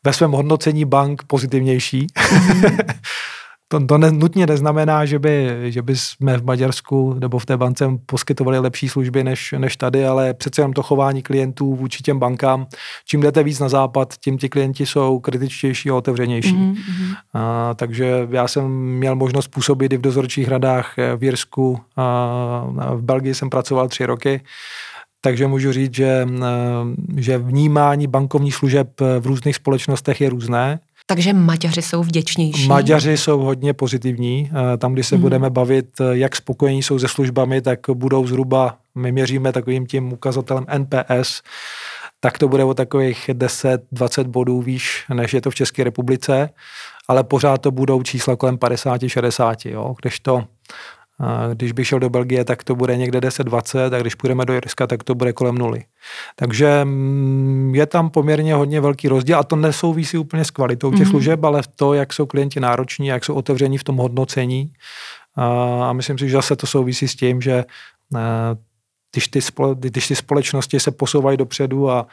ve 0.03 0.13
svém 0.13 0.31
hodnocení 0.31 0.85
bank 0.85 1.23
pozitivnější. 1.27 2.07
Mm-hmm. 2.07 2.93
to, 3.71 3.85
to 3.85 3.97
ne, 3.97 4.11
nutně 4.11 4.47
neznamená, 4.47 5.05
že 5.05 5.19
by, 5.19 5.49
že 5.65 5.81
by 5.81 5.95
jsme 5.95 6.37
v 6.37 6.45
Maďarsku 6.45 7.13
nebo 7.13 7.39
v 7.39 7.45
té 7.45 7.57
bance 7.57 7.85
poskytovali 8.05 8.59
lepší 8.59 8.89
služby 8.89 9.23
než, 9.23 9.55
než 9.57 9.77
tady, 9.77 10.05
ale 10.05 10.33
přece 10.33 10.61
jenom 10.61 10.73
to 10.73 10.83
chování 10.83 11.21
klientů 11.21 11.75
vůči 11.75 12.03
těm 12.03 12.19
bankám. 12.19 12.67
Čím 13.05 13.21
jdete 13.21 13.43
víc 13.43 13.59
na 13.59 13.69
západ, 13.69 14.13
tím 14.19 14.37
ti 14.37 14.49
klienti 14.49 14.85
jsou 14.85 15.19
kritičtější 15.19 15.89
a 15.89 15.95
otevřenější. 15.95 16.55
Mm-hmm. 16.55 17.15
A, 17.33 17.73
takže 17.73 18.27
já 18.31 18.47
jsem 18.47 18.71
měl 18.71 19.15
možnost 19.15 19.47
působit 19.47 19.93
i 19.93 19.97
v 19.97 20.01
dozorčích 20.01 20.47
radách 20.47 20.93
v 21.17 21.23
Jirsku, 21.23 21.79
a 21.97 22.93
v 22.95 23.01
Belgii 23.01 23.35
jsem 23.35 23.49
pracoval 23.49 23.87
tři 23.87 24.05
roky 24.05 24.41
takže 25.21 25.47
můžu 25.47 25.71
říct, 25.71 25.95
že, 25.95 26.27
eh, 26.41 27.21
že 27.21 27.37
vnímání 27.37 28.07
bankovních 28.07 28.55
služeb 28.55 29.01
v 29.19 29.25
různých 29.25 29.55
společnostech 29.55 30.21
je 30.21 30.29
různé. 30.29 30.79
Takže 31.11 31.33
Maďaři 31.33 31.81
jsou 31.81 32.03
vděčnější? 32.03 32.67
Maďaři 32.67 33.17
jsou 33.17 33.39
hodně 33.39 33.73
pozitivní. 33.73 34.51
Eh, 34.51 34.77
tam, 34.77 34.93
když 34.93 35.07
se 35.07 35.15
hmm. 35.15 35.21
budeme 35.21 35.49
bavit, 35.49 35.85
eh, 36.01 36.03
jak 36.11 36.35
spokojení 36.35 36.83
jsou 36.83 36.99
se 36.99 37.07
službami, 37.07 37.61
tak 37.61 37.79
budou 37.93 38.27
zhruba, 38.27 38.77
my 38.95 39.11
měříme 39.11 39.51
takovým 39.51 39.85
tím 39.85 40.13
ukazatelem 40.13 40.65
NPS, 40.77 41.41
tak 42.19 42.37
to 42.37 42.47
bude 42.47 42.63
o 42.63 42.73
takových 42.73 43.29
10-20 43.33 44.27
bodů 44.27 44.61
výš, 44.61 45.05
než 45.13 45.33
je 45.33 45.41
to 45.41 45.51
v 45.51 45.55
České 45.55 45.83
republice, 45.83 46.49
ale 47.07 47.23
pořád 47.23 47.57
to 47.57 47.71
budou 47.71 48.03
čísla 48.03 48.35
kolem 48.35 48.57
50-60, 48.57 49.95
když 50.01 50.19
to 50.19 50.43
když 51.53 51.71
bych 51.71 51.87
šel 51.87 51.99
do 51.99 52.09
Belgie, 52.09 52.45
tak 52.45 52.63
to 52.63 52.75
bude 52.75 52.97
někde 52.97 53.19
10-20 53.19 53.95
a 53.95 53.99
když 53.99 54.15
půjdeme 54.15 54.45
do 54.45 54.53
Jirska, 54.53 54.87
tak 54.87 55.03
to 55.03 55.15
bude 55.15 55.33
kolem 55.33 55.57
nuly. 55.57 55.83
Takže 56.35 56.85
mm, 56.85 57.75
je 57.75 57.85
tam 57.85 58.09
poměrně 58.09 58.53
hodně 58.53 58.81
velký 58.81 59.07
rozdíl 59.07 59.39
a 59.39 59.43
to 59.43 59.55
nesouvisí 59.55 60.17
úplně 60.17 60.45
s 60.45 60.51
kvalitou 60.51 60.91
těch 60.91 60.99
mm-hmm. 60.99 61.09
služeb, 61.09 61.43
ale 61.43 61.61
v 61.61 61.67
to, 61.67 61.93
jak 61.93 62.13
jsou 62.13 62.25
klienti 62.25 62.59
nároční, 62.59 63.07
jak 63.07 63.25
jsou 63.25 63.33
otevření 63.33 63.77
v 63.77 63.83
tom 63.83 63.97
hodnocení. 63.97 64.73
A 65.85 65.93
myslím 65.93 66.17
si, 66.17 66.29
že 66.29 66.37
zase 66.37 66.55
to 66.55 66.67
souvisí 66.67 67.07
s 67.07 67.15
tím, 67.15 67.41
že 67.41 67.65
když 69.11 69.27
ty, 69.27 69.41
spole, 69.41 69.75
když 69.79 70.07
ty 70.07 70.15
společnosti 70.15 70.79
se 70.79 70.91
posouvají 70.91 71.37
dopředu 71.37 71.89
a 71.89 72.07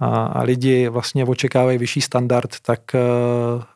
a, 0.00 0.06
a 0.24 0.42
lidi 0.42 0.88
vlastně 0.88 1.24
očekávají 1.24 1.78
vyšší 1.78 2.00
standard, 2.00 2.50
tak 2.62 2.80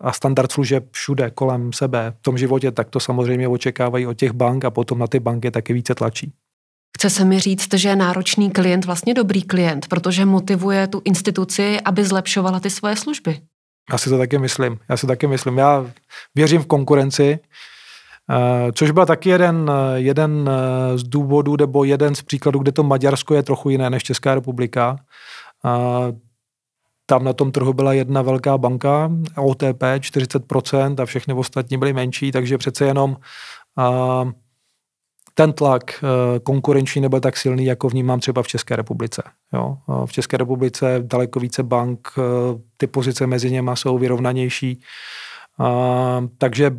a 0.01 0.13
standard 0.13 0.53
služeb 0.53 0.85
všude 0.91 1.31
kolem 1.31 1.73
sebe 1.73 2.15
v 2.19 2.23
tom 2.23 2.39
životě, 2.39 2.71
tak 2.71 2.91
to 2.91 3.01
samozřejmě 3.01 3.49
očekávají 3.49 4.07
od 4.07 4.15
těch 4.15 4.33
bank 4.33 4.65
a 4.65 4.71
potom 4.71 4.99
na 4.99 5.07
ty 5.07 5.21
banky 5.21 5.51
taky 5.51 5.73
více 5.73 5.95
tlačí. 5.95 6.33
Chce 6.99 7.11
se 7.11 7.25
mi 7.25 7.41
říct, 7.41 7.75
že 7.75 7.89
je 7.89 7.97
náročný 7.97 8.51
klient 8.51 8.85
vlastně 8.85 9.15
dobrý 9.15 9.43
klient, 9.43 9.89
protože 9.89 10.25
motivuje 10.25 10.87
tu 10.87 11.03
instituci, 11.05 11.81
aby 11.81 12.05
zlepšovala 12.05 12.61
ty 12.61 12.71
svoje 12.71 12.97
služby. 12.97 13.41
Já 13.93 13.99
si 13.99 14.11
to 14.11 14.19
taky 14.19 14.39
myslím. 14.39 14.79
Já 14.89 14.97
si 14.97 15.07
taky 15.07 15.27
myslím. 15.27 15.59
Já 15.59 15.87
věřím 16.35 16.63
v 16.63 16.67
konkurenci, 16.67 17.39
eh, 18.31 18.73
což 18.73 18.91
byl 18.91 19.07
taky 19.07 19.29
jeden, 19.29 19.71
jeden 19.95 20.51
z 20.95 21.03
důvodů 21.03 21.57
nebo 21.57 21.85
jeden 21.85 22.15
z 22.15 22.23
příkladů, 22.23 22.59
kde 22.59 22.73
to 22.73 22.83
Maďarsko 22.83 23.35
je 23.35 23.43
trochu 23.43 23.71
jiné 23.71 23.91
než 23.91 24.03
Česká 24.03 24.35
republika. 24.35 24.97
Tam 27.07 27.25
na 27.25 27.33
tom 27.33 27.53
trhu 27.53 27.73
byla 27.73 27.93
jedna 27.93 28.23
velká 28.23 28.59
banka, 28.59 29.11
OTP 29.37 29.83
40% 29.83 31.03
a 31.03 31.07
všechny 31.07 31.35
ostatní 31.35 31.79
byly 31.79 31.93
menší, 31.93 32.33
takže 32.33 32.59
přece 32.59 32.85
jenom 32.85 33.17
ten 35.35 35.53
tlak 35.53 35.83
eh, 36.05 36.41
konkurenční 36.41 37.01
nebyl 37.01 37.21
tak 37.21 37.37
silný, 37.37 37.65
jako 37.65 37.89
vnímám 37.89 38.21
třeba 38.21 38.43
v 38.43 38.49
České 38.49 38.77
republice. 38.77 39.23
Jo. 39.53 39.77
V 40.07 40.13
České 40.13 40.37
republice 40.37 40.99
daleko 41.03 41.41
více 41.41 41.63
bank, 41.63 42.09
eh, 42.19 42.23
ty 42.77 42.87
pozice 42.87 43.27
mezi 43.27 43.51
něma 43.51 43.77
jsou 43.77 43.99
vyrovnanější, 43.99 44.81
takže 46.39 46.71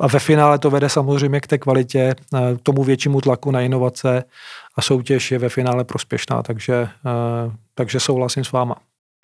a 0.00 0.06
ve 0.06 0.18
finále 0.18 0.58
to 0.58 0.70
vede 0.70 0.88
samozřejmě 0.88 1.40
k 1.40 1.46
té 1.46 1.58
kvalitě, 1.58 2.14
eh, 2.34 2.56
k 2.56 2.62
tomu 2.62 2.84
většímu 2.84 3.20
tlaku 3.20 3.50
na 3.50 3.60
inovace 3.60 4.24
a 4.76 4.82
soutěž 4.82 5.30
je 5.30 5.38
ve 5.38 5.48
finále 5.48 5.84
prospěšná, 5.84 6.42
takže, 6.42 6.88
takže 7.74 8.00
souhlasím 8.00 8.44
s 8.44 8.52
váma. 8.52 8.76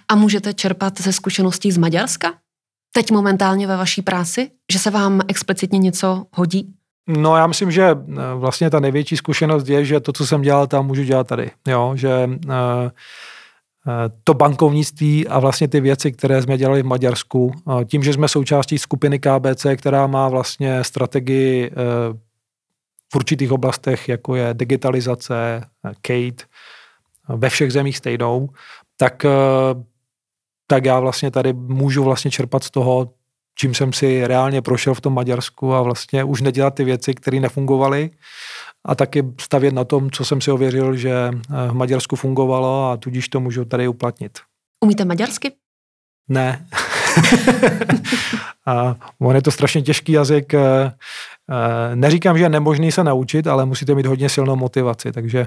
A 0.09 0.15
můžete 0.15 0.55
čerpat 0.55 1.01
ze 1.01 1.13
zkušeností 1.13 1.73
z 1.73 1.79
Maďarska? 1.79 2.35
Teď 2.93 3.11
momentálně 3.11 3.67
ve 3.67 3.77
vaší 3.77 4.03
práci? 4.03 4.51
Že 4.73 4.79
se 4.79 4.91
vám 4.91 5.21
explicitně 5.29 5.79
něco 5.79 6.27
hodí? 6.33 6.75
No 7.09 7.37
já 7.37 7.47
myslím, 7.47 7.71
že 7.71 7.83
eh, 7.83 7.95
vlastně 8.35 8.71
ta 8.71 8.81
největší 8.81 9.17
zkušenost 9.17 9.69
je, 9.69 9.85
že 9.85 10.01
to, 10.01 10.13
co 10.13 10.27
jsem 10.27 10.43
dělal 10.43 10.67
tam, 10.67 10.87
můžu 10.87 11.03
dělat 11.03 11.27
tady. 11.27 11.51
Jo? 11.69 11.93
Že 11.95 12.31
uh, 12.47 12.53
to 14.25 14.35
bankovnictví 14.35 15.29
a 15.29 15.39
vlastně 15.39 15.69
ty 15.69 15.81
věci, 15.81 16.13
které 16.13 16.43
jsme 16.43 16.59
dělali 16.59 16.83
v 16.83 16.87
Maďarsku, 16.87 17.53
tím, 17.85 18.03
že 18.03 18.13
jsme 18.13 18.29
součástí 18.29 18.79
skupiny 18.79 19.19
KBC, 19.19 19.67
která 19.77 20.07
má 20.07 20.29
vlastně 20.29 20.85
strategii 20.85 21.71
v 23.13 23.17
určitých 23.17 23.53
oblastech, 23.53 24.09
jako 24.09 24.35
je 24.35 24.49
digitalizace, 24.53 25.65
Kate, 25.83 26.45
ve 27.29 27.51
všech 27.51 27.73
zemích 27.73 27.97
stejnou, 27.97 28.49
tak, 28.97 29.27
tak 30.67 30.85
já 30.85 31.01
vlastně 31.01 31.31
tady 31.31 31.53
můžu 31.53 32.05
vlastně 32.05 32.31
čerpat 32.31 32.65
z 32.65 32.71
toho, 32.71 33.11
čím 33.59 33.75
jsem 33.75 33.93
si 33.93 34.27
reálně 34.27 34.63
prošel 34.63 34.95
v 34.95 35.01
tom 35.01 35.15
Maďarsku 35.15 35.75
a 35.75 35.83
vlastně 35.83 36.25
už 36.25 36.41
nedělat 36.41 36.75
ty 36.75 36.85
věci, 36.85 37.15
které 37.15 37.41
nefungovaly 37.41 38.11
a 38.87 38.95
taky 38.95 39.25
stavět 39.41 39.75
na 39.75 39.85
tom, 39.85 40.11
co 40.11 40.25
jsem 40.25 40.41
si 40.41 40.51
ověřil, 40.51 40.97
že 40.97 41.13
eh, 41.13 41.69
v 41.69 41.75
Maďarsku 41.75 42.17
fungovalo 42.17 42.91
a 42.91 42.97
tudíž 42.97 43.29
to 43.29 43.41
můžu 43.41 43.65
tady 43.65 43.89
uplatnit. 43.89 44.39
Umíte 44.85 45.05
maďarsky? 45.05 45.53
Ne. 46.29 46.67
a 48.67 48.97
on 49.19 49.37
je 49.37 49.43
to 49.43 49.51
strašně 49.51 49.83
těžký 49.83 50.13
jazyk. 50.13 50.53
Eh, 51.51 51.93
eh, 51.93 51.97
neříkám, 51.97 52.39
že 52.39 52.45
je 52.45 52.49
nemožný 52.49 52.93
se 52.93 53.05
naučit, 53.05 53.47
ale 53.47 53.67
musíte 53.67 53.95
mít 53.95 54.07
hodně 54.07 54.29
silnou 54.29 54.57
motivaci, 54.57 55.13
takže 55.13 55.47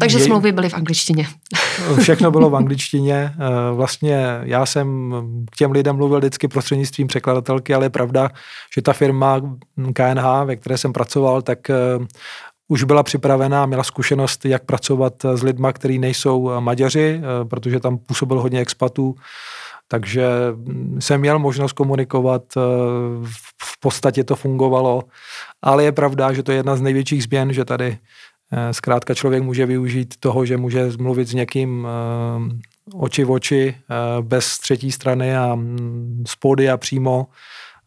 takže 0.00 0.18
je, 0.18 0.24
smlouvy 0.24 0.52
byly 0.52 0.68
v 0.68 0.74
angličtině. 0.74 1.28
Všechno 2.00 2.30
bylo 2.30 2.50
v 2.50 2.56
angličtině. 2.62 3.34
Vlastně 3.74 4.40
já 4.42 4.66
jsem 4.66 5.14
k 5.52 5.56
těm 5.56 5.72
lidem 5.72 5.96
mluvil 5.96 6.18
vždycky 6.18 6.48
prostřednictvím 6.48 7.06
překladatelky, 7.06 7.74
ale 7.74 7.84
je 7.84 7.90
pravda, 7.90 8.30
že 8.74 8.82
ta 8.82 8.92
firma 8.92 9.40
KNH, 9.94 10.44
ve 10.44 10.56
které 10.56 10.78
jsem 10.78 10.92
pracoval, 10.92 11.42
tak 11.42 11.58
už 12.68 12.84
byla 12.84 13.02
připravená, 13.02 13.66
měla 13.66 13.84
zkušenost, 13.84 14.44
jak 14.44 14.64
pracovat 14.64 15.14
s 15.34 15.42
lidmi, 15.42 15.68
kteří 15.72 15.98
nejsou 15.98 16.60
Maďaři, 16.60 17.20
protože 17.48 17.80
tam 17.80 17.98
působil 17.98 18.40
hodně 18.40 18.60
expatů, 18.60 19.14
takže 19.88 20.28
jsem 20.98 21.20
měl 21.20 21.38
možnost 21.38 21.72
komunikovat, 21.72 22.42
v 23.62 23.80
podstatě 23.80 24.24
to 24.24 24.36
fungovalo, 24.36 25.02
ale 25.62 25.84
je 25.84 25.92
pravda, 25.92 26.32
že 26.32 26.42
to 26.42 26.52
je 26.52 26.58
jedna 26.58 26.76
z 26.76 26.80
největších 26.80 27.22
změn, 27.22 27.52
že 27.52 27.64
tady 27.64 27.98
Eh, 28.52 28.74
zkrátka 28.74 29.14
člověk 29.14 29.42
může 29.42 29.66
využít 29.66 30.14
toho, 30.20 30.44
že 30.44 30.56
může 30.56 30.90
mluvit 30.98 31.28
s 31.28 31.34
někým 31.34 31.86
eh, 31.86 32.94
oči 32.94 33.24
v 33.24 33.30
oči, 33.30 33.74
eh, 33.76 34.22
bez 34.22 34.58
třetí 34.58 34.92
strany 34.92 35.36
a 35.36 35.54
mm, 35.54 36.24
z 36.26 36.68
a 36.72 36.76
přímo. 36.76 37.26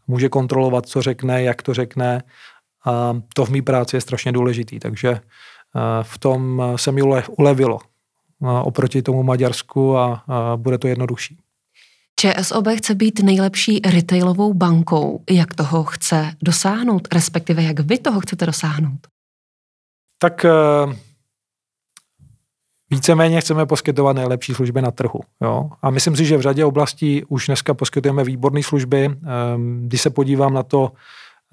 Může 0.08 0.30
kontrolovat, 0.30 0.86
co 0.86 1.02
řekne, 1.02 1.44
jak 1.44 1.62
to 1.62 1.74
řekne. 1.74 2.24
A 2.86 3.18
to 3.36 3.46
v 3.46 3.50
mý 3.50 3.62
práci 3.62 3.96
je 3.96 4.02
strašně 4.02 4.32
důležitý, 4.32 4.80
takže 4.80 5.20
v 6.02 6.18
tom 6.18 6.64
se 6.76 6.92
mi 6.92 7.02
ulevilo 7.38 7.80
oproti 8.64 9.02
tomu 9.02 9.24
Maďarsku 9.24 9.98
a 9.98 10.24
bude 10.56 10.78
to 10.78 10.88
jednodušší. 10.88 11.38
ČSOB 12.22 12.68
chce 12.76 12.96
být 12.96 13.20
nejlepší 13.20 13.82
retailovou 13.86 14.54
bankou. 14.54 15.24
Jak 15.30 15.56
toho 15.56 15.84
chce 15.84 16.32
dosáhnout, 16.42 17.08
respektive 17.14 17.64
jak 17.64 17.80
vy 17.80 17.98
toho 17.98 18.20
chcete 18.20 18.46
dosáhnout? 18.46 19.12
tak 20.22 20.46
eh, 20.46 20.96
víceméně 22.90 23.42
chceme 23.42 23.66
poskytovat 23.66 24.16
nejlepší 24.16 24.54
služby 24.54 24.82
na 24.82 24.92
trhu. 24.92 25.20
Jo? 25.42 25.70
A 25.82 25.90
myslím 25.90 26.16
si, 26.16 26.26
že 26.26 26.38
v 26.38 26.42
řadě 26.42 26.66
oblastí 26.66 27.24
už 27.26 27.46
dneska 27.48 27.74
poskytujeme 27.74 28.24
výborné 28.24 28.64
služby. 28.64 29.06
Ehm, 29.06 29.88
když 29.88 30.02
se 30.02 30.10
podívám 30.10 30.54
na 30.54 30.64
to, 30.64 30.92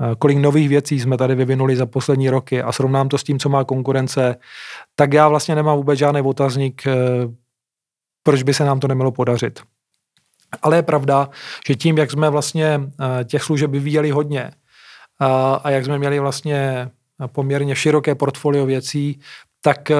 eh, 0.00 0.14
kolik 0.18 0.38
nových 0.38 0.68
věcí 0.68 1.00
jsme 1.00 1.16
tady 1.16 1.34
vyvinuli 1.34 1.76
za 1.76 1.86
poslední 1.86 2.30
roky 2.30 2.62
a 2.62 2.72
srovnám 2.72 3.08
to 3.08 3.18
s 3.18 3.24
tím, 3.24 3.38
co 3.38 3.48
má 3.48 3.64
konkurence, 3.64 4.36
tak 4.94 5.12
já 5.12 5.28
vlastně 5.28 5.54
nemám 5.54 5.76
vůbec 5.76 5.98
žádný 5.98 6.22
otazník, 6.22 6.86
eh, 6.86 6.92
proč 8.22 8.42
by 8.42 8.54
se 8.54 8.64
nám 8.64 8.80
to 8.80 8.88
nemělo 8.88 9.12
podařit. 9.12 9.60
Ale 10.62 10.76
je 10.76 10.82
pravda, 10.82 11.30
že 11.68 11.74
tím, 11.74 11.98
jak 11.98 12.10
jsme 12.10 12.30
vlastně 12.30 12.80
těch 13.24 13.42
služeb 13.42 13.70
vyvíjeli 13.70 14.10
hodně 14.10 14.50
a 15.64 15.70
jak 15.70 15.84
jsme 15.84 15.98
měli 15.98 16.20
vlastně 16.20 16.90
poměrně 17.26 17.76
široké 17.76 18.14
portfolio 18.14 18.66
věcí, 18.66 19.20
tak, 19.60 19.90
eh, 19.90 19.96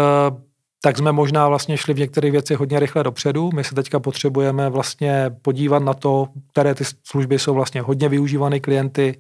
tak 0.83 0.99
jsme 0.99 1.13
možná 1.13 1.49
vlastně 1.49 1.77
šli 1.77 1.95
v 1.95 1.99
některých 1.99 2.33
věcech 2.33 2.59
hodně 2.59 2.81
rychle 2.81 3.03
dopředu. 3.03 3.51
My 3.55 3.65
se 3.65 3.75
teďka 3.75 4.01
potřebujeme 4.01 4.71
vlastně 4.71 5.31
podívat 5.43 5.83
na 5.83 5.95
to, 5.95 6.29
které 6.53 6.75
ty 6.75 6.85
služby 7.05 7.39
jsou 7.39 7.55
vlastně 7.55 7.81
hodně 7.81 8.09
využívané 8.09 8.61
klienty. 8.61 9.19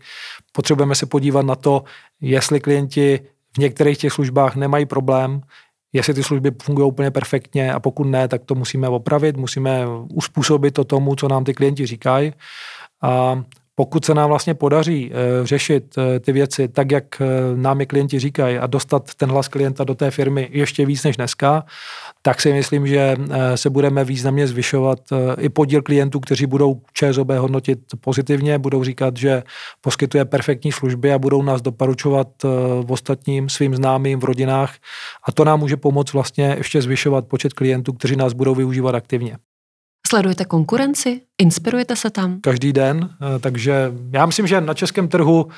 Potřebujeme 0.52 0.94
se 0.94 1.06
podívat 1.06 1.42
na 1.42 1.54
to, 1.54 1.84
jestli 2.20 2.60
klienti 2.60 3.20
v 3.54 3.58
některých 3.58 3.98
těch 3.98 4.12
službách 4.12 4.56
nemají 4.56 4.86
problém, 4.86 5.40
jestli 5.92 6.14
ty 6.14 6.22
služby 6.22 6.50
fungují 6.62 6.88
úplně 6.88 7.10
perfektně 7.10 7.72
a 7.72 7.80
pokud 7.80 8.04
ne, 8.04 8.28
tak 8.28 8.44
to 8.44 8.54
musíme 8.54 8.88
opravit, 8.88 9.36
musíme 9.36 9.84
uspůsobit 10.14 10.74
to 10.74 10.84
tomu, 10.84 11.14
co 11.14 11.28
nám 11.28 11.44
ty 11.44 11.54
klienti 11.54 11.86
říkají. 11.86 12.32
A 13.02 13.42
pokud 13.74 14.04
se 14.04 14.14
nám 14.14 14.28
vlastně 14.28 14.54
podaří 14.54 15.10
uh, 15.10 15.46
řešit 15.46 15.98
uh, 15.98 16.04
ty 16.20 16.32
věci 16.32 16.68
tak, 16.68 16.90
jak 16.90 17.04
uh, 17.20 17.58
nám 17.58 17.80
je 17.80 17.86
klienti 17.86 18.18
říkají 18.18 18.58
a 18.58 18.66
dostat 18.66 19.14
ten 19.14 19.30
hlas 19.30 19.48
klienta 19.48 19.84
do 19.84 19.94
té 19.94 20.10
firmy 20.10 20.48
ještě 20.52 20.86
víc 20.86 21.04
než 21.04 21.16
dneska, 21.16 21.64
tak 22.22 22.40
si 22.40 22.52
myslím, 22.52 22.86
že 22.86 23.16
se 23.54 23.70
budeme 23.70 24.04
významně 24.04 24.46
zvyšovat 24.46 24.98
i 25.38 25.48
podíl 25.48 25.82
klientů, 25.82 26.20
kteří 26.20 26.46
budou 26.46 26.80
ČSOB 26.92 27.30
hodnotit 27.30 27.78
pozitivně, 28.00 28.58
budou 28.58 28.84
říkat, 28.84 29.16
že 29.16 29.42
poskytuje 29.80 30.24
perfektní 30.24 30.72
služby 30.72 31.12
a 31.12 31.18
budou 31.18 31.42
nás 31.42 31.62
doporučovat 31.62 32.28
v 32.82 32.92
ostatním 32.92 33.48
svým 33.48 33.74
známým 33.74 34.20
v 34.20 34.24
rodinách 34.24 34.74
a 35.24 35.32
to 35.32 35.44
nám 35.44 35.60
může 35.60 35.76
pomoct 35.76 36.12
vlastně 36.12 36.54
ještě 36.58 36.82
zvyšovat 36.82 37.26
počet 37.26 37.52
klientů, 37.52 37.92
kteří 37.92 38.16
nás 38.16 38.32
budou 38.32 38.54
využívat 38.54 38.94
aktivně. 38.94 39.38
Sledujete 40.08 40.44
konkurenci? 40.44 41.20
Inspirujete 41.38 41.96
se 41.96 42.10
tam? 42.10 42.40
Každý 42.40 42.72
den, 42.72 43.10
eh, 43.12 43.38
takže 43.38 43.92
já 44.12 44.26
myslím, 44.26 44.46
že 44.46 44.60
na 44.60 44.74
českém 44.74 45.08
trhu 45.08 45.44
uh, 45.44 45.50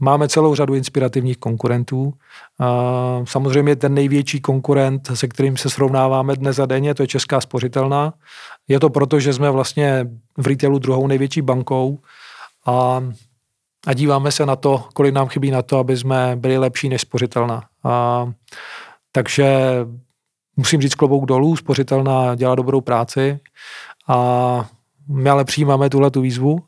máme 0.00 0.28
celou 0.28 0.54
řadu 0.54 0.74
inspirativních 0.74 1.36
konkurentů. 1.36 2.12
Samozřejmě 3.24 3.76
ten 3.76 3.94
největší 3.94 4.40
konkurent, 4.40 5.10
se 5.14 5.28
kterým 5.28 5.56
se 5.56 5.70
srovnáváme 5.70 6.36
dnes 6.36 6.58
a 6.58 6.66
denně, 6.66 6.94
to 6.94 7.02
je 7.02 7.06
Česká 7.06 7.40
spořitelná. 7.40 8.14
Je 8.68 8.80
to 8.80 8.90
proto, 8.90 9.20
že 9.20 9.32
jsme 9.32 9.50
vlastně 9.50 10.06
v 10.38 10.46
retailu 10.46 10.78
druhou 10.78 11.06
největší 11.06 11.42
bankou 11.42 11.98
a, 12.66 13.04
a 13.86 13.92
díváme 13.92 14.32
se 14.32 14.46
na 14.46 14.56
to, 14.56 14.84
kolik 14.94 15.14
nám 15.14 15.28
chybí 15.28 15.50
na 15.50 15.62
to, 15.62 15.78
aby 15.78 15.96
jsme 15.96 16.36
byli 16.36 16.58
lepší 16.58 16.88
než 16.88 17.00
spořitelná. 17.00 17.62
Uh, 17.84 18.32
takže 19.12 19.60
musím 20.56 20.80
říct 20.80 20.94
klobouk 20.94 21.26
dolů, 21.26 21.56
spořitelná 21.56 22.34
dělá 22.34 22.54
dobrou 22.54 22.80
práci 22.80 23.40
a 24.08 24.68
my 25.08 25.30
ale 25.30 25.44
přijímáme 25.44 25.90
tuhle 25.90 26.10
tu 26.10 26.20
výzvu, 26.20 26.58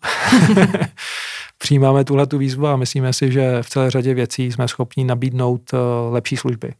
přijímáme 1.59 2.05
tuhle 2.05 2.27
tu 2.27 2.38
výzvu 2.38 2.66
a 2.66 2.77
myslíme 2.77 3.12
si, 3.12 3.33
že 3.33 3.62
v 3.62 3.71
celé 3.71 3.90
řadě 3.90 4.14
věcí 4.14 4.53
jsme 4.53 4.68
schopni 4.68 5.05
nabídnout 5.05 5.71
lepší 6.11 6.37
služby. 6.37 6.75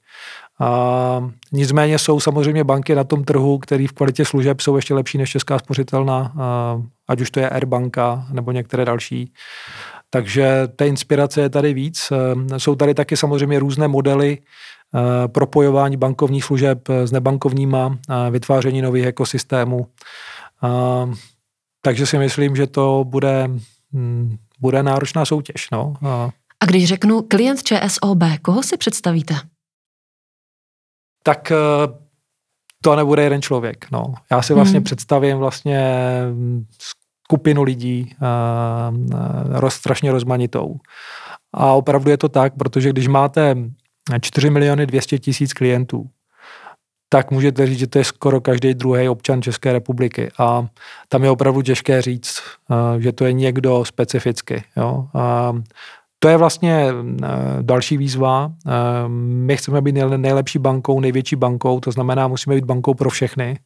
A 0.61 1.31
nicméně 1.53 1.99
jsou 1.99 2.21
samozřejmě 2.21 2.65
banky 2.65 2.95
na 2.95 3.05
tom 3.05 3.25
trhu, 3.25 3.59
které 3.59 3.87
v 3.89 3.93
kvalitě 3.93 4.25
služeb 4.25 4.61
jsou 4.61 4.77
ještě 4.77 4.95
lepší 4.95 5.19
než 5.19 5.31
Česká 5.31 5.59
spořitelná, 5.59 6.33
ať 7.09 7.21
už 7.21 7.31
to 7.31 7.41
je 7.41 7.49
Airbanka 7.49 8.27
nebo 8.33 8.53
některé 8.53 8.85
další. 8.85 9.33
Takže 10.11 10.69
té 10.77 10.87
inspirace 10.87 11.41
je 11.41 11.49
tady 11.51 11.75
víc. 11.75 12.13
Jsou 12.57 12.75
tady 12.75 12.95
taky 12.95 13.17
samozřejmě 13.17 13.59
různé 13.59 13.89
modely 13.89 14.39
propojování 15.27 15.97
bankovních 15.97 16.45
služeb 16.45 16.89
s 16.89 17.13
nebankovníma, 17.13 17.99
vytváření 18.31 18.83
nových 18.83 19.07
ekosystémů. 19.07 19.87
Takže 21.83 22.07
si 22.07 22.19
myslím, 22.19 22.57
že 22.57 22.67
to 22.67 23.05
bude, 23.09 23.49
hm, 23.93 24.37
bude 24.61 24.83
náročná 24.83 25.25
soutěž. 25.25 25.71
No. 25.73 25.95
A 26.61 26.67
když 26.67 26.89
řeknu 26.89 27.23
klient 27.23 27.63
ČSOB, 27.63 28.23
koho 28.43 28.63
si 28.63 28.77
představíte? 28.77 29.35
tak 31.29 31.53
eh, 31.53 31.57
to 32.83 32.97
nebude 32.97 33.23
jeden 33.23 33.43
člověk. 33.43 33.87
No. 33.93 34.15
Já 34.31 34.43
si 34.43 34.55
vlastně 34.55 34.79
hmm. 34.79 34.85
představím 34.85 35.39
vlastně 35.39 35.93
skupinu 37.29 37.63
lidí 37.63 38.15
uh, 38.21 39.59
roz, 39.61 39.75
strašně 39.75 40.13
rozmanitou. 40.13 40.77
A 41.53 41.73
opravdu 41.73 42.11
je 42.11 42.17
to 42.17 42.29
tak, 42.29 42.55
protože 42.59 42.91
když 42.91 43.09
máte 43.09 43.57
4 44.21 44.51
miliony 44.51 44.87
200 44.87 45.19
tisíc 45.19 45.53
klientů, 45.53 46.11
tak 47.09 47.31
můžete 47.31 47.67
říct, 47.67 47.79
že 47.79 47.87
to 47.87 47.99
je 47.99 48.05
skoro 48.05 48.41
každý 48.41 48.75
druhý 48.75 49.09
občan 49.09 49.43
České 49.43 49.73
republiky. 49.73 50.31
A 50.39 50.67
tam 51.09 51.25
je 51.25 51.31
opravdu 51.31 51.63
těžké 51.63 52.03
říct, 52.03 52.43
uh, 52.69 53.01
že 53.01 53.13
to 53.13 53.25
je 53.25 53.33
někdo 53.33 53.85
specificky. 53.85 54.63
Jo. 54.77 55.07
A 55.15 55.53
to 56.19 56.29
je 56.29 56.37
vlastně 56.37 56.87
eh, 56.89 57.27
další 57.63 57.97
výzva. 57.97 58.53
Eh, 58.67 58.71
my 59.09 59.57
chceme 59.57 59.81
být 59.81 59.95
nejlepší 60.17 60.59
bankou, 60.59 61.01
největší 61.01 61.37
bankou, 61.37 61.81
to 61.81 61.93
znamená, 61.93 62.29
musíme 62.29 62.57
být 62.57 62.65
bankou 62.65 62.95
pro 62.95 63.11
všechny. 63.11 63.59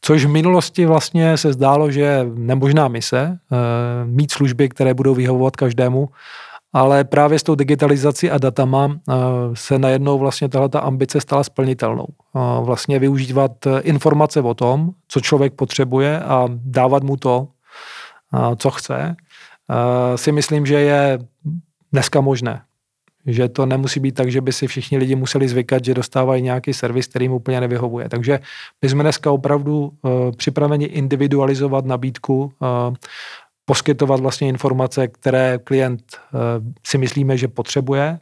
Což 0.00 0.24
v 0.24 0.28
minulosti 0.28 0.86
vlastně 0.86 1.36
se 1.36 1.52
zdálo, 1.52 1.90
že 1.90 2.26
nemožná 2.34 2.88
mise, 2.88 3.38
eh, 3.52 3.56
mít 4.04 4.32
služby, 4.32 4.68
které 4.68 4.94
budou 4.94 5.14
vyhovovat 5.14 5.56
každému, 5.56 6.08
ale 6.74 7.04
právě 7.04 7.38
s 7.38 7.42
tou 7.42 7.54
digitalizací 7.54 8.30
a 8.30 8.38
datama 8.38 8.98
se 9.54 9.78
najednou 9.78 10.18
vlastně 10.18 10.48
tahle 10.48 10.68
ta 10.68 10.80
ambice 10.80 11.20
stala 11.20 11.44
splnitelnou. 11.44 12.06
Vlastně 12.60 12.98
využívat 12.98 13.52
informace 13.80 14.40
o 14.40 14.54
tom, 14.54 14.90
co 15.08 15.20
člověk 15.20 15.54
potřebuje 15.54 16.20
a 16.20 16.48
dávat 16.48 17.02
mu 17.02 17.16
to, 17.16 17.48
co 18.56 18.70
chce 18.70 19.16
si 20.16 20.32
myslím, 20.32 20.66
že 20.66 20.80
je 20.80 21.18
dneska 21.92 22.20
možné. 22.20 22.62
Že 23.26 23.48
to 23.48 23.66
nemusí 23.66 24.00
být 24.00 24.14
tak, 24.14 24.30
že 24.30 24.40
by 24.40 24.52
si 24.52 24.66
všichni 24.66 24.98
lidi 24.98 25.16
museli 25.16 25.48
zvykat, 25.48 25.84
že 25.84 25.94
dostávají 25.94 26.42
nějaký 26.42 26.72
servis, 26.72 27.06
který 27.06 27.24
jim 27.24 27.32
úplně 27.32 27.60
nevyhovuje. 27.60 28.08
Takže 28.08 28.40
my 28.82 28.88
jsme 28.88 29.02
dneska 29.02 29.30
opravdu 29.30 29.92
připraveni 30.36 30.84
individualizovat 30.84 31.84
nabídku, 31.84 32.52
poskytovat 33.64 34.20
vlastně 34.20 34.48
informace, 34.48 35.08
které 35.08 35.58
klient 35.64 36.02
uh, 36.16 36.40
si 36.86 36.98
myslíme, 36.98 37.38
že 37.38 37.48
potřebuje 37.48 38.18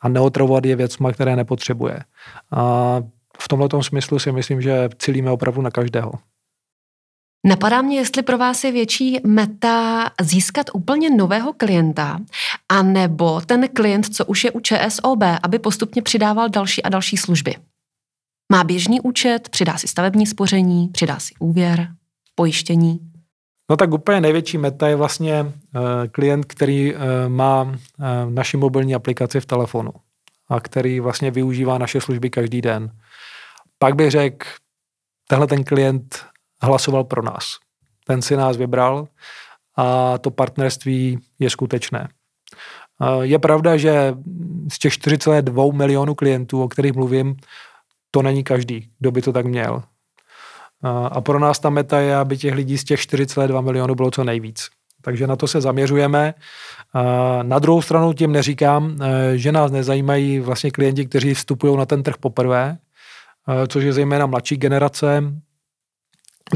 a 0.00 0.08
neotravovat 0.08 0.64
je 0.64 0.76
věcma, 0.76 1.12
které 1.12 1.36
nepotřebuje. 1.36 2.00
A 2.50 2.96
v 3.38 3.48
tomto 3.48 3.82
smyslu 3.82 4.18
si 4.18 4.32
myslím, 4.32 4.62
že 4.62 4.88
cílíme 4.98 5.30
opravdu 5.30 5.62
na 5.62 5.70
každého. 5.70 6.12
Napadá 7.46 7.82
mě, 7.82 7.96
jestli 7.96 8.22
pro 8.22 8.38
vás 8.38 8.64
je 8.64 8.72
větší 8.72 9.18
meta 9.26 10.10
získat 10.20 10.66
úplně 10.72 11.10
nového 11.10 11.52
klienta, 11.52 12.18
anebo 12.68 13.40
ten 13.40 13.68
klient, 13.68 14.14
co 14.14 14.24
už 14.24 14.44
je 14.44 14.50
u 14.50 14.60
ČSOB, 14.60 15.22
aby 15.42 15.58
postupně 15.58 16.02
přidával 16.02 16.48
další 16.48 16.82
a 16.82 16.88
další 16.88 17.16
služby. 17.16 17.54
Má 18.52 18.64
běžný 18.64 19.00
účet, 19.00 19.48
přidá 19.48 19.78
si 19.78 19.88
stavební 19.88 20.26
spoření, 20.26 20.88
přidá 20.88 21.18
si 21.18 21.34
úvěr, 21.38 21.88
pojištění. 22.34 23.09
No 23.70 23.76
tak 23.76 23.92
úplně 23.92 24.20
největší 24.20 24.58
meta 24.58 24.88
je 24.88 24.96
vlastně 24.96 25.42
uh, 25.42 25.52
klient, 26.12 26.44
který 26.44 26.94
uh, 26.94 27.00
má 27.28 27.62
uh, 27.62 27.74
naši 28.28 28.56
mobilní 28.56 28.94
aplikaci 28.94 29.40
v 29.40 29.46
telefonu 29.46 29.90
a 30.48 30.60
který 30.60 31.00
vlastně 31.00 31.30
využívá 31.30 31.78
naše 31.78 32.00
služby 32.00 32.30
každý 32.30 32.60
den. 32.60 32.92
Pak 33.78 33.94
bych 33.94 34.10
řekl, 34.10 34.46
tenhle 35.28 35.46
ten 35.46 35.64
klient 35.64 36.24
hlasoval 36.62 37.04
pro 37.04 37.22
nás. 37.22 37.58
Ten 38.04 38.22
si 38.22 38.36
nás 38.36 38.56
vybral 38.56 39.08
a 39.76 40.18
to 40.18 40.30
partnerství 40.30 41.18
je 41.38 41.50
skutečné. 41.50 42.08
Je 43.20 43.38
pravda, 43.38 43.76
že 43.76 44.14
z 44.72 44.78
těch 44.78 44.92
4,2 44.92 45.72
milionů 45.72 46.14
klientů, 46.14 46.62
o 46.62 46.68
kterých 46.68 46.92
mluvím, 46.92 47.36
to 48.10 48.22
není 48.22 48.44
každý, 48.44 48.90
kdo 48.98 49.10
by 49.10 49.22
to 49.22 49.32
tak 49.32 49.46
měl. 49.46 49.82
A 50.82 51.20
pro 51.20 51.38
nás 51.38 51.58
ta 51.58 51.70
meta 51.70 52.00
je, 52.00 52.16
aby 52.16 52.38
těch 52.38 52.54
lidí 52.54 52.78
z 52.78 52.84
těch 52.84 53.00
4,2 53.00 53.62
milionů 53.62 53.94
bylo 53.94 54.10
co 54.10 54.24
nejvíc. 54.24 54.68
Takže 55.02 55.26
na 55.26 55.36
to 55.36 55.46
se 55.46 55.60
zaměřujeme. 55.60 56.34
Na 57.42 57.58
druhou 57.58 57.82
stranu 57.82 58.12
tím 58.12 58.32
neříkám, 58.32 58.96
že 59.34 59.52
nás 59.52 59.70
nezajímají 59.70 60.40
vlastně 60.40 60.70
klienti, 60.70 61.06
kteří 61.06 61.34
vstupují 61.34 61.76
na 61.76 61.86
ten 61.86 62.02
trh 62.02 62.16
poprvé, 62.16 62.78
což 63.68 63.84
je 63.84 63.92
zejména 63.92 64.26
mladší 64.26 64.56
generace, 64.56 65.22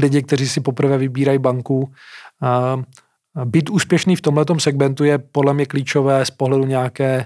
lidi, 0.01 0.23
kteří 0.23 0.49
si 0.49 0.61
poprvé 0.61 0.97
vybírají 0.97 1.39
banku. 1.39 1.93
Být 3.45 3.69
úspěšný 3.69 4.15
v 4.15 4.21
tomto 4.21 4.59
segmentu 4.59 5.03
je 5.03 5.17
podle 5.17 5.53
mě 5.53 5.65
klíčové 5.65 6.25
z 6.25 6.31
pohledu 6.31 6.65
nějaké 6.65 7.25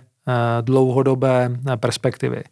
dlouhodobé 0.61 1.49
perspektivy. 1.75 2.43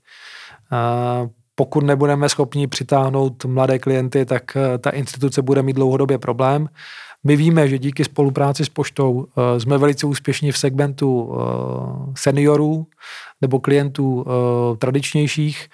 Pokud 1.60 1.84
nebudeme 1.84 2.30
schopni 2.30 2.67
přitáhnout 2.67 3.46
mladé 3.46 3.80
klienty, 3.80 4.26
tak 4.26 4.58
ta 4.80 4.89
instituce 4.89 5.41
bude 5.41 5.62
mít 5.62 5.76
dlouhodobě 5.76 6.17
problém. 6.17 6.70
My 7.24 7.36
víme, 7.36 7.67
že 7.67 7.78
díky 7.78 8.04
spolupráci 8.04 8.65
s 8.65 8.70
poštou 8.70 9.28
jsme 9.58 9.78
velice 9.78 10.08
úspěšní 10.08 10.52
v 10.52 10.58
segmentu 10.58 11.34
seniorů 12.15 12.88
nebo 13.41 13.60
klientů 13.60 14.26
tradičnějších 14.80 15.67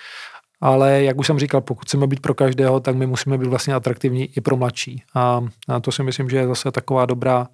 ale 0.66 1.04
jak 1.04 1.20
už 1.20 1.28
jsem 1.28 1.40
říkal, 1.40 1.62
pokud 1.62 1.86
chceme 1.86 2.08
být 2.08 2.20
pro 2.20 2.34
každého, 2.34 2.80
tak 2.80 2.96
my 2.96 3.08
musíme 3.08 3.38
být 3.38 3.48
vlastně 3.48 3.74
atraktivní 3.74 4.30
i 4.38 4.42
pro 4.42 4.58
mladší. 4.58 5.04
A, 5.16 5.42
to 5.82 5.92
si 5.92 6.04
myslím, 6.04 6.30
že 6.30 6.38
je 6.38 6.48
zase 6.48 6.72
taková 6.72 7.06
dobrá, 7.06 7.48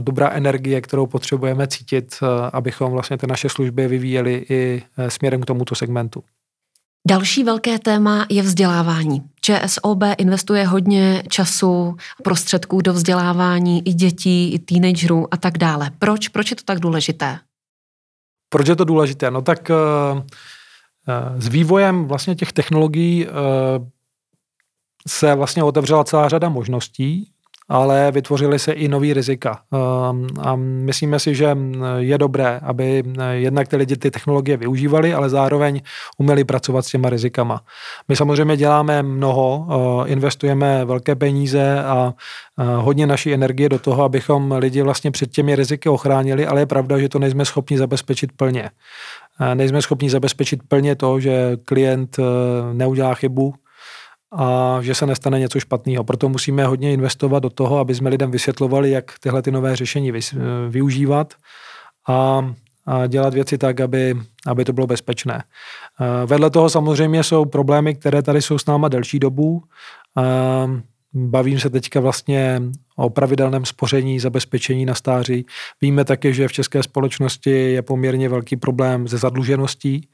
dobrá 0.00 0.30
energie, 0.30 0.80
kterou 0.80 1.06
potřebujeme 1.06 1.66
cítit, 1.66 2.20
abychom 2.52 2.92
vlastně 2.92 3.18
ty 3.18 3.26
naše 3.26 3.48
služby 3.48 3.88
vyvíjeli 3.88 4.46
i 4.48 4.82
směrem 5.08 5.40
k 5.40 5.46
tomuto 5.46 5.74
segmentu. 5.74 6.24
Další 7.08 7.44
velké 7.44 7.78
téma 7.78 8.26
je 8.30 8.42
vzdělávání. 8.42 9.22
ČSOB 9.40 10.02
investuje 10.18 10.66
hodně 10.66 11.22
času, 11.28 11.96
prostředků 12.24 12.80
do 12.80 12.92
vzdělávání 12.92 13.88
i 13.88 13.92
dětí, 13.92 14.54
i 14.54 14.58
teenagerů 14.58 15.34
a 15.34 15.36
tak 15.36 15.58
dále. 15.58 15.90
Proč? 15.98 16.28
Proč 16.28 16.50
je 16.50 16.56
to 16.56 16.62
tak 16.64 16.80
důležité? 16.80 17.38
Proč 18.48 18.68
je 18.68 18.76
to 18.76 18.84
důležité? 18.84 19.30
No 19.30 19.42
tak 19.42 19.70
uh 19.70 20.20
s 21.38 21.48
vývojem 21.48 22.04
vlastně 22.04 22.34
těch 22.34 22.52
technologií 22.52 23.26
eh, 23.26 23.30
se 25.08 25.34
vlastně 25.34 25.62
otevřela 25.62 26.04
celá 26.04 26.28
řada 26.28 26.48
možností, 26.48 27.32
ale 27.70 28.12
vytvořily 28.12 28.58
se 28.58 28.72
i 28.72 28.88
nový 28.88 29.14
rizika. 29.14 29.60
Ehm, 29.72 30.26
a 30.40 30.56
myslíme 30.56 31.18
si, 31.18 31.34
že 31.34 31.56
je 31.98 32.18
dobré, 32.18 32.60
aby 32.62 33.02
jednak 33.32 33.68
ty 33.68 33.76
lidi 33.76 33.96
ty 33.96 34.10
technologie 34.10 34.56
využívali, 34.56 35.14
ale 35.14 35.28
zároveň 35.30 35.80
uměli 36.18 36.44
pracovat 36.44 36.82
s 36.82 36.90
těma 36.90 37.10
rizikama. 37.10 37.60
My 38.08 38.16
samozřejmě 38.16 38.56
děláme 38.56 39.02
mnoho, 39.02 39.66
eh, 39.70 40.08
investujeme 40.08 40.84
velké 40.84 41.14
peníze 41.14 41.82
a 41.84 42.14
eh, 42.58 42.64
hodně 42.64 43.06
naší 43.06 43.34
energie 43.34 43.68
do 43.68 43.78
toho, 43.78 44.02
abychom 44.02 44.52
lidi 44.52 44.82
vlastně 44.82 45.10
před 45.10 45.30
těmi 45.30 45.56
riziky 45.56 45.88
ochránili, 45.88 46.46
ale 46.46 46.60
je 46.60 46.66
pravda, 46.66 46.98
že 46.98 47.08
to 47.08 47.18
nejsme 47.18 47.44
schopni 47.44 47.78
zabezpečit 47.78 48.32
plně 48.36 48.70
nejsme 49.54 49.82
schopni 49.82 50.10
zabezpečit 50.10 50.60
plně 50.68 50.96
to, 50.96 51.20
že 51.20 51.56
klient 51.64 52.16
eh, 52.18 52.22
neudělá 52.74 53.14
chybu 53.14 53.54
a 54.32 54.78
že 54.82 54.94
se 54.94 55.06
nestane 55.06 55.38
něco 55.38 55.60
špatného. 55.60 56.04
Proto 56.04 56.28
musíme 56.28 56.66
hodně 56.66 56.92
investovat 56.92 57.38
do 57.38 57.50
toho, 57.50 57.78
aby 57.78 57.94
jsme 57.94 58.10
lidem 58.10 58.30
vysvětlovali, 58.30 58.90
jak 58.90 59.18
tyhle 59.20 59.42
ty 59.42 59.50
nové 59.50 59.76
řešení 59.76 60.12
eh, 60.12 60.36
využívat 60.68 61.34
a, 62.08 62.52
a 62.86 63.06
dělat 63.06 63.34
věci 63.34 63.58
tak, 63.58 63.80
aby, 63.80 64.16
aby 64.46 64.64
to 64.64 64.72
bylo 64.72 64.86
bezpečné. 64.86 65.44
Eh, 66.00 66.26
vedle 66.26 66.50
toho 66.50 66.70
samozřejmě 66.70 67.24
jsou 67.24 67.44
problémy, 67.44 67.94
které 67.94 68.22
tady 68.22 68.42
jsou 68.42 68.58
s 68.58 68.66
náma 68.66 68.88
delší 68.88 69.18
dobu. 69.18 69.62
Bavím 71.14 71.60
se 71.60 71.70
teďka 71.70 72.00
vlastně 72.00 72.62
o 72.96 73.10
pravidelném 73.10 73.64
spoření, 73.64 74.20
zabezpečení 74.20 74.86
na 74.86 74.94
stáří. 74.94 75.46
Víme 75.80 76.04
také, 76.04 76.32
že 76.32 76.48
v 76.48 76.52
české 76.52 76.82
společnosti 76.82 77.50
je 77.50 77.82
poměrně 77.82 78.28
velký 78.28 78.56
problém 78.56 79.08
se 79.08 79.18
zadlužeností. 79.18 80.08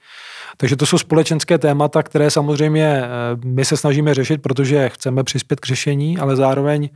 Takže 0.57 0.77
to 0.77 0.87
jsou 0.87 0.99
společenské 0.99 1.59
témata, 1.59 2.03
které 2.03 2.31
samozřejmě 2.31 2.85
eh, 2.85 3.09
my 3.45 3.65
se 3.65 3.77
snažíme 3.77 4.15
řešit, 4.15 4.43
protože 4.43 4.89
chceme 4.89 5.25
přispět 5.25 5.61
k 5.61 5.67
řešení, 5.67 6.19
ale 6.19 6.37
zároveň 6.37 6.89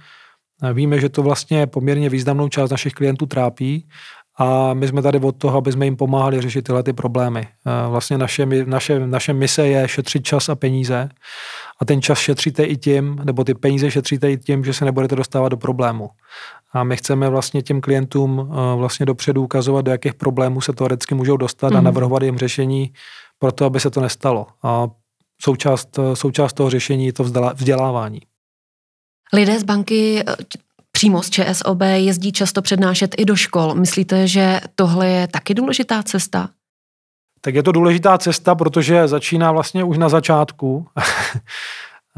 Víme, 0.72 1.01
že 1.01 1.09
to 1.09 1.22
vlastně 1.22 1.66
poměrně 1.66 2.09
významnou 2.09 2.48
část 2.48 2.70
našich 2.70 2.92
klientů 2.92 3.26
trápí 3.26 3.88
a 4.38 4.74
my 4.74 4.88
jsme 4.88 5.03
tady 5.03 5.18
od 5.18 5.36
toho, 5.36 5.59
aby 5.59 5.72
jsme 5.72 5.84
jim 5.84 5.96
pomáhali 5.96 6.40
řešit 6.40 6.62
tyhle 6.62 6.82
ty 6.82 6.92
problémy. 6.92 7.48
Vlastně 7.88 8.18
naše, 8.18 8.46
naše, 8.46 9.07
naše 9.07 9.32
mise 9.32 9.66
je 9.66 9.88
šetřit 9.88 10.24
čas 10.24 10.48
a 10.48 10.55
peníze 10.55 11.09
a 11.81 11.85
ten 11.85 12.03
čas 12.03 12.18
šetříte 12.18 12.64
i 12.64 12.76
tím, 12.76 13.20
nebo 13.24 13.45
ty 13.45 13.55
peníze 13.55 13.91
šetříte 13.91 14.33
i 14.33 14.39
tím, 14.39 14.64
že 14.64 14.72
se 14.72 14.85
nebudete 14.85 15.16
dostávat 15.16 15.49
do 15.49 15.57
problému. 15.57 16.11
A 16.72 16.85
my 16.85 16.97
chceme 16.97 17.28
vlastně 17.28 17.62
těm 17.62 17.81
klientům 17.81 18.53
vlastně 18.76 19.07
dopředu 19.07 19.43
ukazovat, 19.43 19.85
do 19.85 19.91
jakých 19.91 20.14
problémů 20.14 20.61
se 20.61 20.72
teoreticky 20.72 21.14
můžou 21.14 21.37
dostat 21.37 21.70
mm. 21.70 21.76
a 21.76 21.81
mhm. 21.81 21.85
navrhovat 21.85 22.22
jim 22.22 22.39
řešení 22.39 22.93
pro 23.39 23.53
to, 23.53 23.64
aby 23.64 23.81
se 23.81 23.91
to 23.91 24.01
nestalo. 24.01 24.47
A 24.62 24.89
součást, 25.43 25.99
součást 26.14 26.53
toho 26.53 26.70
řešení 26.70 27.07
je 27.07 27.12
to 27.12 27.24
vzdělávání. 27.55 28.20
Lidé 29.33 29.61
z 29.61 29.62
banky 29.62 30.24
eh, 30.28 30.37
přímo 30.93 31.22
z 31.22 31.31
ČSOB 31.31 31.81
jezdí 31.95 32.33
často 32.33 32.62
přednášet 32.62 33.14
i 33.18 33.24
do 33.24 33.37
škol. 33.37 33.74
Myslíte, 33.74 34.26
že 34.26 34.61
tohle 34.74 35.09
je 35.09 35.28
taky 35.28 35.55
důležitá 35.55 36.03
cesta? 36.03 36.51
Tak 37.41 37.55
je 37.55 37.62
to 37.62 37.72
důležitá 37.72 38.18
cesta, 38.18 38.55
protože 38.55 39.09
začíná 39.09 39.53
vlastně 39.53 39.84
už 39.84 39.99
na 39.99 40.09
začátku. 40.09 40.86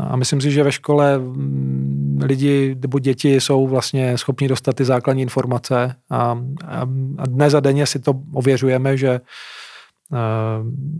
a 0.00 0.16
myslím 0.16 0.40
si, 0.40 0.50
že 0.50 0.62
ve 0.62 0.72
škole 0.72 1.18
mm, 1.18 2.20
lidi 2.24 2.76
nebo 2.80 2.98
děti 2.98 3.40
jsou 3.40 3.66
vlastně 3.66 4.18
schopni 4.18 4.48
dostat 4.48 4.76
ty 4.76 4.84
základní 4.84 5.22
informace 5.22 5.96
a, 6.10 6.38
a 7.18 7.26
dnes 7.26 7.54
a 7.54 7.60
denně 7.60 7.86
si 7.86 7.98
to 7.98 8.14
ověřujeme, 8.32 8.96
že 8.96 9.20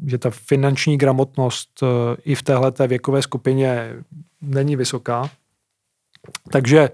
že 0.07 0.18
ta 0.18 0.30
finanční 0.30 0.99
gramotnost 0.99 1.82
e, 1.82 1.86
i 2.24 2.34
v 2.34 2.42
téhle 2.42 2.72
věkové 2.86 3.22
skupině 3.22 3.92
není 4.40 4.76
vysoká. 4.76 5.30
Takže 6.51 6.78
e, 6.80 6.90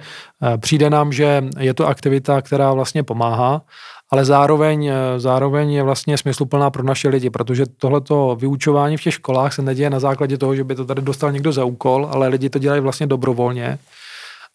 přijde 0.59 0.90
nám, 0.90 1.12
že 1.12 1.44
je 1.59 1.74
to 1.74 1.86
aktivita, 1.86 2.42
která 2.42 2.72
vlastně 2.72 3.03
pomáhá, 3.03 3.62
ale 4.11 4.24
zároveň, 4.24 4.86
e, 4.86 5.20
zároveň 5.20 5.72
je 5.72 5.82
vlastně 5.82 6.18
smysluplná 6.18 6.70
pro 6.70 6.82
naše 6.82 7.08
lidi, 7.08 7.30
protože 7.30 7.66
tohleto 7.66 8.36
vyučování 8.40 8.96
v 8.96 9.02
těch 9.02 9.14
školách 9.14 9.54
se 9.54 9.62
neděje 9.62 9.90
na 9.90 10.00
základě 10.00 10.38
toho, 10.38 10.56
že 10.56 10.64
by 10.64 10.74
to 10.74 10.84
tady 10.84 11.02
dostal 11.02 11.32
někdo 11.32 11.52
za 11.52 11.64
úkol, 11.64 12.08
ale 12.12 12.28
lidi 12.28 12.50
to 12.50 12.58
dělají 12.58 12.80
vlastně 12.80 13.06
dobrovolně 13.06 13.78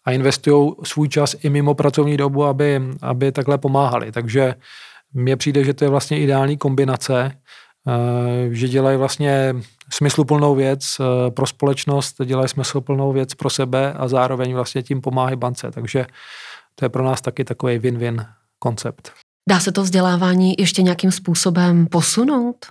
a 0.04 0.12
investují 0.12 0.72
svůj 0.84 1.08
čas 1.08 1.36
i 1.42 1.50
mimo 1.50 1.74
pracovní 1.74 2.16
dobu, 2.16 2.44
aby, 2.44 2.82
aby 3.02 3.32
takhle 3.32 3.58
pomáhali. 3.58 4.12
Takže 4.12 4.54
mně 5.14 5.36
přijde, 5.36 5.64
že 5.64 5.74
to 5.74 5.84
je 5.84 5.90
vlastně 5.90 6.20
ideální 6.20 6.56
kombinace, 6.58 7.32
eh, 7.88 8.48
že 8.50 8.68
dělají 8.68 8.98
vlastně 8.98 9.54
smysluplnou 9.92 10.54
věc 10.54 10.96
eh, 11.00 11.30
pro 11.30 11.46
společnost, 11.46 12.16
dělají 12.24 12.48
smysluplnou 12.48 13.12
věc 13.12 13.34
pro 13.34 13.50
sebe 13.50 13.92
a 13.92 14.08
zároveň 14.08 14.54
vlastně 14.54 14.82
tím 14.82 15.00
pomáhají 15.00 15.36
bance. 15.36 15.70
Takže 15.70 16.06
to 16.74 16.84
je 16.84 16.88
pro 16.88 17.04
nás 17.04 17.20
taky 17.20 17.44
takový 17.44 17.78
win-win 17.78 18.26
koncept. 18.58 19.25
Dá 19.48 19.60
se 19.60 19.72
to 19.72 19.82
vzdělávání 19.82 20.54
ještě 20.58 20.82
nějakým 20.82 21.12
způsobem 21.12 21.86
posunout? 21.86 22.66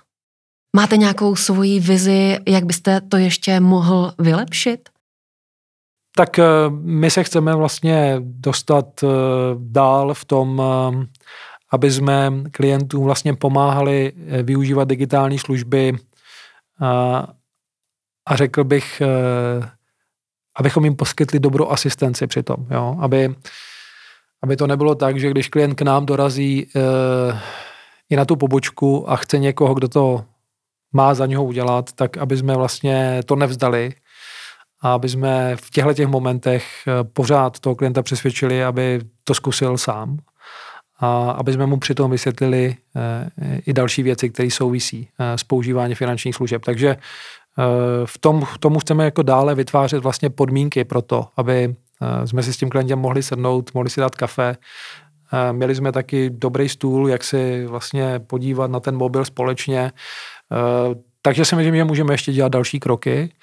Máte 0.76 0.98
nějakou 0.98 1.36
svoji 1.36 1.80
vizi, 1.80 2.38
jak 2.48 2.66
byste 2.66 3.02
to 3.02 3.18
ještě 3.18 3.60
mohl 3.60 4.14
vylepšit? 4.20 4.90
Tak 6.16 6.40
eh, 6.40 6.46
my 6.82 7.12
se 7.12 7.24
chceme 7.24 7.56
vlastně 7.56 8.16
dostat 8.20 9.04
dál 9.58 10.14
v 10.14 10.26
tom 10.26 10.62
aby 11.72 11.92
jsme 11.92 12.32
klientům 12.52 13.04
vlastně 13.04 13.36
pomáhali 13.36 14.14
eh, 14.16 14.44
využívat 14.44 14.88
digitální 14.88 15.40
služby 15.40 15.94
a, 16.82 18.36
řekl 18.36 18.64
bych, 18.64 19.02
eh, 19.02 19.70
abychom 20.56 20.84
jim 20.84 20.96
poskytli 20.96 21.40
dobrou 21.40 21.70
asistenci 21.70 22.28
při 22.28 22.44
tom, 22.44 22.68
jo? 22.72 22.98
Aby, 23.02 23.36
aby 24.46 24.56
to 24.56 24.68
nebylo 24.68 24.96
tak, 24.96 25.20
že 25.20 25.30
když 25.30 25.50
klient 25.50 25.74
k 25.74 25.82
nám 25.82 26.06
dorazí 26.06 26.68
e, 26.76 26.82
i 28.10 28.16
na 28.16 28.26
tu 28.26 28.36
pobočku 28.36 29.10
a 29.10 29.16
chce 29.16 29.40
někoho, 29.40 29.74
kdo 29.74 29.88
to 29.88 30.24
má 30.94 31.14
za 31.14 31.26
něho 31.26 31.44
udělat, 31.44 31.92
tak 31.92 32.18
aby 32.18 32.38
jsme 32.38 32.56
vlastně 32.56 33.22
to 33.26 33.36
nevzdali 33.36 33.94
a 34.82 34.94
aby 34.94 35.10
jsme 35.10 35.56
v 35.56 35.70
těchto 35.70 35.94
těch 35.94 36.08
momentech 36.08 36.66
pořád 37.14 37.60
toho 37.60 37.76
klienta 37.76 38.04
přesvědčili, 38.04 38.64
aby 38.64 39.02
to 39.24 39.34
zkusil 39.34 39.78
sám 39.78 40.18
a 41.00 41.32
aby 41.32 41.54
jsme 41.54 41.66
mu 41.66 41.78
přitom 41.78 42.12
vysvětlili 42.12 42.76
eh, 42.96 43.62
i 43.66 43.74
další 43.74 44.04
věci, 44.04 44.30
které 44.30 44.52
souvisí 44.52 45.08
eh, 45.20 45.38
s 45.38 45.44
používáním 45.44 45.96
finančních 45.96 46.36
služeb. 46.36 46.62
Takže 46.66 46.90
eh, 46.90 47.64
v 48.06 48.18
tom, 48.18 48.46
tomu 48.60 48.80
chceme 48.80 49.06
jako 49.06 49.22
dále 49.24 49.56
vytvářet 49.56 50.04
vlastně 50.04 50.30
podmínky 50.30 50.84
pro 50.84 51.02
to, 51.02 51.28
aby 51.38 51.76
jsme 52.26 52.44
si 52.44 52.54
s 52.54 52.58
tím 52.58 52.70
klientem 52.70 53.00
mohli 53.00 53.24
sednout, 53.24 53.74
mohli 53.74 53.90
si 53.90 54.00
dát 54.02 54.16
kafe. 54.16 54.58
Měli 55.52 55.76
jsme 55.76 55.92
taky 55.92 56.30
dobrý 56.30 56.70
stůl, 56.70 57.10
jak 57.10 57.24
si 57.24 57.66
vlastně 57.66 58.20
podívat 58.20 58.72
na 58.72 58.80
ten 58.80 58.96
mobil 58.98 59.26
společně. 59.26 59.92
Takže 61.22 61.46
si 61.46 61.56
myslím, 61.56 61.76
že 61.76 61.84
můžeme 61.84 62.14
ještě 62.14 62.34
dělat 62.34 62.52
další 62.52 62.80
kroky, 62.80 63.34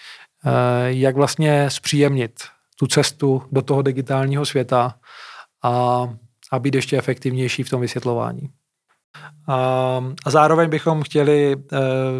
jak 0.86 1.16
vlastně 1.16 1.70
zpříjemnit 1.70 2.40
tu 2.78 2.86
cestu 2.86 3.42
do 3.52 3.62
toho 3.62 3.82
digitálního 3.82 4.46
světa 4.46 4.94
a 5.62 6.08
a 6.52 6.58
být 6.58 6.74
ještě 6.74 6.98
efektivnější 6.98 7.62
v 7.62 7.70
tom 7.70 7.80
vysvětlování. 7.80 8.50
A, 9.48 9.56
a 10.24 10.30
zároveň 10.30 10.70
bychom 10.70 11.02
chtěli 11.02 11.56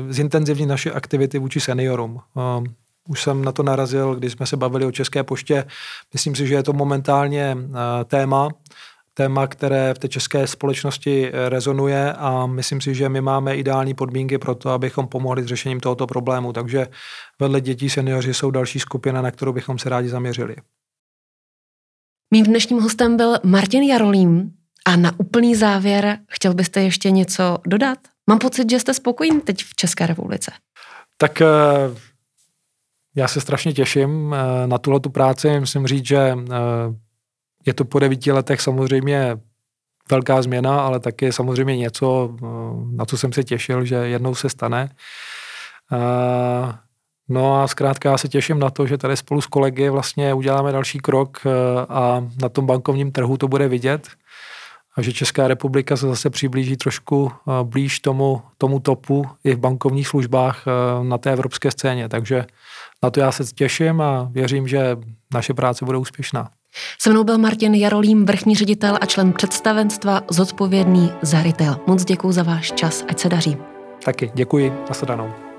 zintenzivnit 0.09 0.69
naše 0.69 0.93
aktivity 0.93 1.39
vůči 1.39 1.61
seniorům. 1.61 2.21
Už 3.09 3.23
jsem 3.23 3.45
na 3.45 3.53
to 3.53 3.63
narazil, 3.63 4.15
když 4.15 4.33
jsme 4.33 4.47
se 4.47 4.57
bavili 4.57 4.85
o 4.85 4.93
České 4.93 5.25
poště. 5.25 5.65
Myslím 6.13 6.35
si, 6.35 6.47
že 6.47 6.55
je 6.55 6.63
to 6.63 6.73
momentálně 6.73 7.57
e, 7.57 8.05
téma, 8.05 8.49
téma, 9.15 9.47
které 9.47 9.95
v 9.95 9.99
té 9.99 10.09
české 10.09 10.47
společnosti 10.47 11.31
rezonuje 11.49 12.13
a 12.13 12.47
myslím 12.47 12.81
si, 12.81 12.95
že 12.95 13.09
my 13.09 13.21
máme 13.21 13.57
ideální 13.57 13.95
podmínky 13.95 14.39
pro 14.39 14.55
to, 14.55 14.71
abychom 14.71 15.09
pomohli 15.09 15.43
s 15.43 15.47
řešením 15.47 15.81
tohoto 15.81 16.07
problému. 16.07 16.53
Takže 16.53 16.87
vedle 17.41 17.61
dětí 17.61 17.91
seniori 17.91 18.35
jsou 18.35 18.51
další 18.51 18.81
skupina, 18.81 19.23
na 19.23 19.31
kterou 19.31 19.53
bychom 19.53 19.79
se 19.79 19.89
rádi 19.89 20.09
zaměřili. 20.09 20.57
Mým 22.35 22.45
dnešním 22.45 22.81
hostem 22.81 23.17
byl 23.17 23.39
Martin 23.45 23.83
Jarolím 23.83 24.53
a 24.87 24.97
na 24.97 25.13
úplný 25.21 25.55
závěr 25.55 26.19
chtěl 26.29 26.55
byste 26.55 26.83
ještě 26.83 27.11
něco 27.11 27.59
dodat? 27.67 27.99
Mám 28.27 28.39
pocit, 28.39 28.71
že 28.71 28.81
jste 28.81 28.95
spokojení 28.95 29.41
teď 29.41 29.65
v 29.65 29.75
České 29.77 30.07
republice. 30.07 30.53
Tak 31.17 31.41
eh, 31.41 31.47
já 33.15 33.29
se 33.29 33.41
strašně 33.41 33.73
těším 33.73 34.35
eh, 34.35 34.67
na 34.67 34.79
tuhle 34.79 35.01
tu 35.01 35.11
práci. 35.11 35.61
Musím 35.61 35.87
říct, 35.87 36.07
že 36.07 36.19
eh, 36.19 36.55
je 37.67 37.75
to 37.75 37.85
po 37.85 37.99
devíti 37.99 38.33
letech 38.33 38.61
samozřejmě 38.61 39.37
velká 40.11 40.43
změna, 40.43 40.81
ale 40.81 41.01
taky 41.01 41.33
samozřejmě 41.33 41.77
něco, 41.77 42.37
na 42.91 43.05
co 43.05 43.19
jsem 43.19 43.33
se 43.33 43.45
těšil, 43.45 43.85
že 43.85 43.95
jednou 43.95 44.35
se 44.35 44.49
stane. 44.49 44.91
No 47.29 47.63
a 47.63 47.69
zkrátka 47.69 48.11
já 48.11 48.19
se 48.19 48.29
těším 48.29 48.59
na 48.59 48.71
to, 48.71 48.87
že 48.87 48.99
tady 48.99 49.17
spolu 49.17 49.41
s 49.41 49.47
kolegy 49.47 49.89
vlastně 49.89 50.35
uděláme 50.35 50.73
další 50.73 50.99
krok 50.99 51.41
eh, 51.47 51.51
a 51.89 52.27
na 52.43 52.49
tom 52.49 52.67
bankovním 52.67 53.13
trhu 53.13 53.37
to 53.37 53.49
bude 53.49 53.69
vidět 53.69 54.09
a 54.97 55.03
že 55.03 55.13
Česká 55.13 55.49
republika 55.49 55.97
se 55.97 56.07
zase 56.07 56.31
přiblíží 56.31 56.77
trošku 56.77 57.33
eh, 57.33 57.65
blíž 57.65 58.01
tomu, 58.01 58.43
tomu 58.59 58.81
topu 58.81 59.27
i 59.45 59.55
v 59.55 59.59
bankovních 59.59 60.09
službách 60.09 60.65
eh, 60.67 61.05
na 61.05 61.19
té 61.19 61.33
evropské 61.33 61.71
scéně. 61.71 62.09
Takže 62.09 62.47
na 63.03 63.11
to 63.11 63.21
já 63.21 63.33
se 63.33 63.45
těším 63.55 64.01
a 64.01 64.29
věřím, 64.33 64.69
že 64.69 64.97
naše 65.35 65.55
práce 65.55 65.85
bude 65.85 65.99
úspěšná. 65.99 66.51
Se 66.99 67.11
mnou 67.11 67.25
byl 67.25 67.39
Martin 67.39 67.75
Jarolím, 67.75 68.27
vrchní 68.27 68.55
ředitel 68.55 68.99
a 69.01 69.07
člen 69.07 69.33
představenstva 69.33 70.23
zodpovědný 70.31 71.11
za 71.23 71.43
retail. 71.43 71.77
Moc 71.87 72.05
děkuji 72.05 72.33
za 72.33 72.43
váš 72.43 72.73
čas, 72.73 73.05
ať 73.09 73.19
se 73.19 73.29
daří. 73.29 73.57
Taky 74.05 74.31
děkuji, 74.35 74.73
shledanou. 74.93 75.52